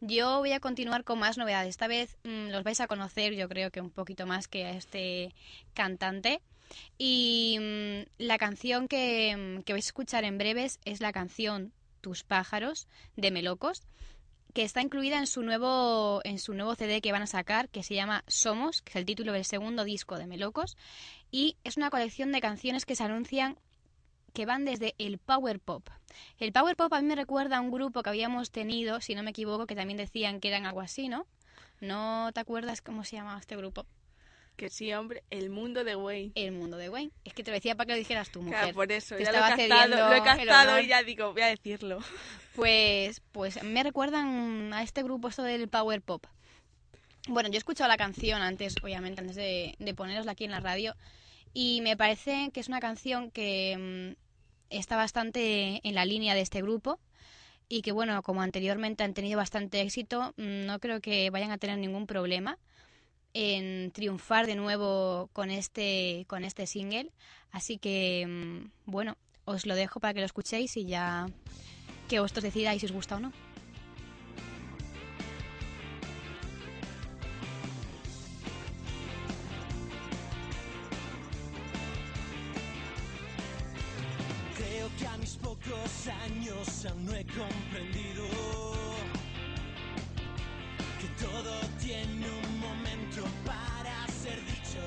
yo 0.00 0.38
voy 0.38 0.52
a 0.52 0.58
continuar 0.58 1.04
con 1.04 1.18
más 1.18 1.36
novedades. 1.36 1.68
Esta 1.68 1.86
vez 1.86 2.16
mm, 2.24 2.48
los 2.48 2.64
vais 2.64 2.80
a 2.80 2.86
conocer, 2.86 3.34
yo 3.34 3.46
creo 3.46 3.70
que 3.70 3.82
un 3.82 3.90
poquito 3.90 4.24
más 4.24 4.48
que 4.48 4.64
a 4.64 4.70
este 4.70 5.34
cantante. 5.74 6.40
Y 6.96 7.58
mm, 7.60 8.08
la 8.16 8.38
canción 8.38 8.88
que, 8.88 9.36
mm, 9.36 9.62
que 9.64 9.74
vais 9.74 9.84
a 9.84 9.88
escuchar 9.90 10.24
en 10.24 10.38
breves 10.38 10.80
es 10.86 11.02
la 11.02 11.12
canción 11.12 11.74
Tus 12.00 12.24
pájaros 12.24 12.88
de 13.16 13.30
Melocos, 13.30 13.82
que 14.54 14.62
está 14.62 14.80
incluida 14.80 15.18
en 15.18 15.26
su 15.26 15.42
nuevo 15.42 16.22
en 16.24 16.38
su 16.38 16.54
nuevo 16.54 16.74
CD 16.74 17.02
que 17.02 17.12
van 17.12 17.20
a 17.20 17.26
sacar, 17.26 17.68
que 17.68 17.82
se 17.82 17.94
llama 17.94 18.24
Somos, 18.28 18.80
que 18.80 18.92
es 18.92 18.96
el 18.96 19.04
título 19.04 19.34
del 19.34 19.44
segundo 19.44 19.84
disco 19.84 20.16
de 20.16 20.26
Melocos, 20.26 20.78
y 21.30 21.58
es 21.64 21.76
una 21.76 21.90
colección 21.90 22.32
de 22.32 22.40
canciones 22.40 22.86
que 22.86 22.96
se 22.96 23.04
anuncian 23.04 23.58
que 24.32 24.46
van 24.46 24.64
desde 24.64 24.94
el 24.98 25.18
power 25.18 25.60
pop. 25.60 25.88
El 26.38 26.52
power 26.52 26.76
pop 26.76 26.92
a 26.92 27.00
mí 27.00 27.06
me 27.06 27.14
recuerda 27.14 27.58
a 27.58 27.60
un 27.60 27.70
grupo 27.70 28.02
que 28.02 28.10
habíamos 28.10 28.50
tenido, 28.50 29.00
si 29.00 29.14
no 29.14 29.22
me 29.22 29.30
equivoco, 29.30 29.66
que 29.66 29.74
también 29.74 29.96
decían 29.96 30.40
que 30.40 30.48
eran 30.48 30.66
algo 30.66 30.80
así, 30.80 31.08
¿no? 31.08 31.26
¿No 31.80 32.30
te 32.34 32.40
acuerdas 32.40 32.82
cómo 32.82 33.04
se 33.04 33.16
llamaba 33.16 33.38
este 33.38 33.56
grupo? 33.56 33.86
Que 34.56 34.68
sí, 34.68 34.92
hombre, 34.92 35.24
el 35.30 35.48
mundo 35.48 35.84
de 35.84 35.96
Wayne. 35.96 36.32
El 36.34 36.52
mundo 36.52 36.76
de 36.76 36.90
Wayne. 36.90 37.12
Es 37.24 37.32
que 37.32 37.42
te 37.42 37.50
lo 37.50 37.54
decía 37.54 37.76
para 37.76 37.86
que 37.86 37.92
lo 37.92 37.98
dijeras 37.98 38.30
tú, 38.30 38.42
mujer. 38.42 38.58
Claro, 38.58 38.74
por 38.74 38.92
eso, 38.92 39.16
Te 39.16 39.24
ya 39.24 39.32
lo 39.32 39.38
he 39.38 39.62
estaba 39.62 39.86
lo 39.86 40.12
he 40.12 40.50
honor. 40.50 40.82
y 40.82 40.86
ya 40.86 41.02
digo, 41.02 41.32
voy 41.32 41.42
a 41.42 41.46
decirlo. 41.46 42.00
Pues, 42.56 43.22
pues 43.32 43.62
me 43.62 43.82
recuerdan 43.82 44.74
a 44.74 44.82
este 44.82 45.02
grupo 45.02 45.28
esto 45.28 45.42
del 45.44 45.68
power 45.68 46.02
pop. 46.02 46.26
Bueno, 47.28 47.48
yo 47.48 47.54
he 47.54 47.58
escuchado 47.58 47.88
la 47.88 47.96
canción 47.96 48.42
antes, 48.42 48.74
obviamente, 48.82 49.20
antes 49.20 49.36
de, 49.36 49.76
de 49.78 49.94
ponerosla 49.94 50.32
aquí 50.32 50.44
en 50.44 50.50
la 50.50 50.60
radio, 50.60 50.94
y 51.52 51.80
me 51.80 51.96
parece 51.96 52.50
que 52.52 52.60
es 52.60 52.68
una 52.68 52.80
canción 52.80 53.30
que 53.30 54.14
mm, 54.16 54.20
está 54.70 54.96
bastante 54.96 55.80
en 55.86 55.94
la 55.94 56.04
línea 56.04 56.34
de 56.34 56.40
este 56.40 56.62
grupo 56.62 56.98
y 57.68 57.82
que, 57.82 57.92
bueno, 57.92 58.22
como 58.22 58.42
anteriormente 58.42 59.04
han 59.04 59.14
tenido 59.14 59.36
bastante 59.36 59.80
éxito, 59.80 60.34
mm, 60.36 60.66
no 60.66 60.78
creo 60.78 61.00
que 61.00 61.30
vayan 61.30 61.50
a 61.50 61.58
tener 61.58 61.78
ningún 61.78 62.06
problema 62.06 62.58
en 63.32 63.92
triunfar 63.92 64.46
de 64.46 64.56
nuevo 64.56 65.30
con 65.32 65.50
este, 65.50 66.24
con 66.28 66.44
este 66.44 66.66
single. 66.66 67.10
Así 67.52 67.78
que, 67.78 68.26
mm, 68.26 68.90
bueno, 68.90 69.16
os 69.44 69.66
lo 69.66 69.74
dejo 69.74 70.00
para 70.00 70.14
que 70.14 70.20
lo 70.20 70.26
escuchéis 70.26 70.76
y 70.76 70.86
ya 70.86 71.26
que 72.08 72.20
vosotros 72.20 72.44
decidáis 72.44 72.80
si 72.80 72.86
os 72.86 72.92
gusta 72.92 73.16
o 73.16 73.20
no. 73.20 73.32
Pocos 85.80 86.08
años 86.24 86.86
aún 86.86 87.06
no 87.06 87.14
he 87.14 87.24
comprendido 87.24 88.24
que 91.00 91.08
todo 91.24 91.60
tiene 91.80 92.26
un 92.28 92.60
momento 92.60 93.24
para 93.46 94.06
ser 94.08 94.38
dicho. 94.46 94.80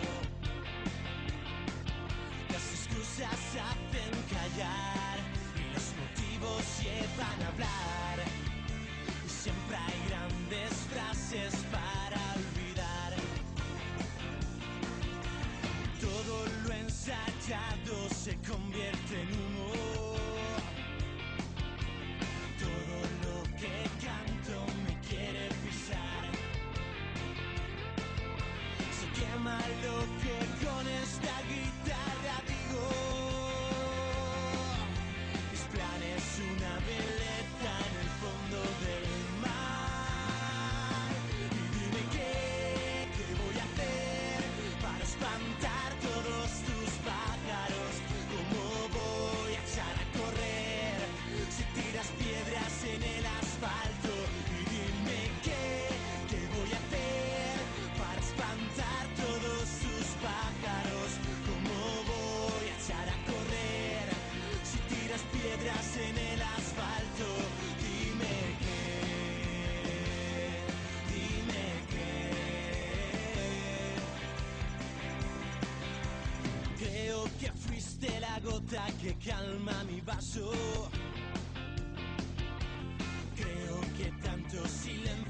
Las 2.52 2.66
excusas 2.74 3.34
hacen 3.34 4.14
callar 4.30 5.18
y 5.58 5.74
los 5.74 5.88
motivos 6.02 6.64
llevan 6.82 7.42
a 7.42 7.48
hablar. 7.48 8.28
Y 9.26 9.30
siempre 9.30 9.78
hay 9.78 10.10
grandes 10.10 10.74
frases 10.92 11.54
para 11.72 12.20
olvidar. 12.36 13.14
Todo 16.02 16.46
lo 16.64 16.74
ensayado 16.74 18.10
se 18.10 18.36
convierte 18.48 19.22
en 19.22 19.30
humo. 19.30 19.63
Lo 29.82 29.98
que 30.22 30.38
con 30.66 30.84
esta 30.88 31.34
guitarra 31.50 32.38
digo. 32.48 32.86
Mis 35.52 35.64
planes 35.74 36.24
una 36.54 36.74
veleta 36.92 37.74
en 37.90 37.96
el 38.04 38.10
fondo 38.22 38.60
del 38.86 39.08
mar. 39.42 41.10
Y 41.40 41.66
dime 41.76 42.02
qué, 42.14 43.08
qué 43.16 43.26
voy 43.42 43.56
a 43.58 43.66
hacer 43.70 44.40
para 44.82 45.04
espantar 45.04 45.90
todos 46.02 46.13
Creo 83.36 83.82
que 83.98 84.12
tanto 84.22 84.68
silencio. 84.68 85.23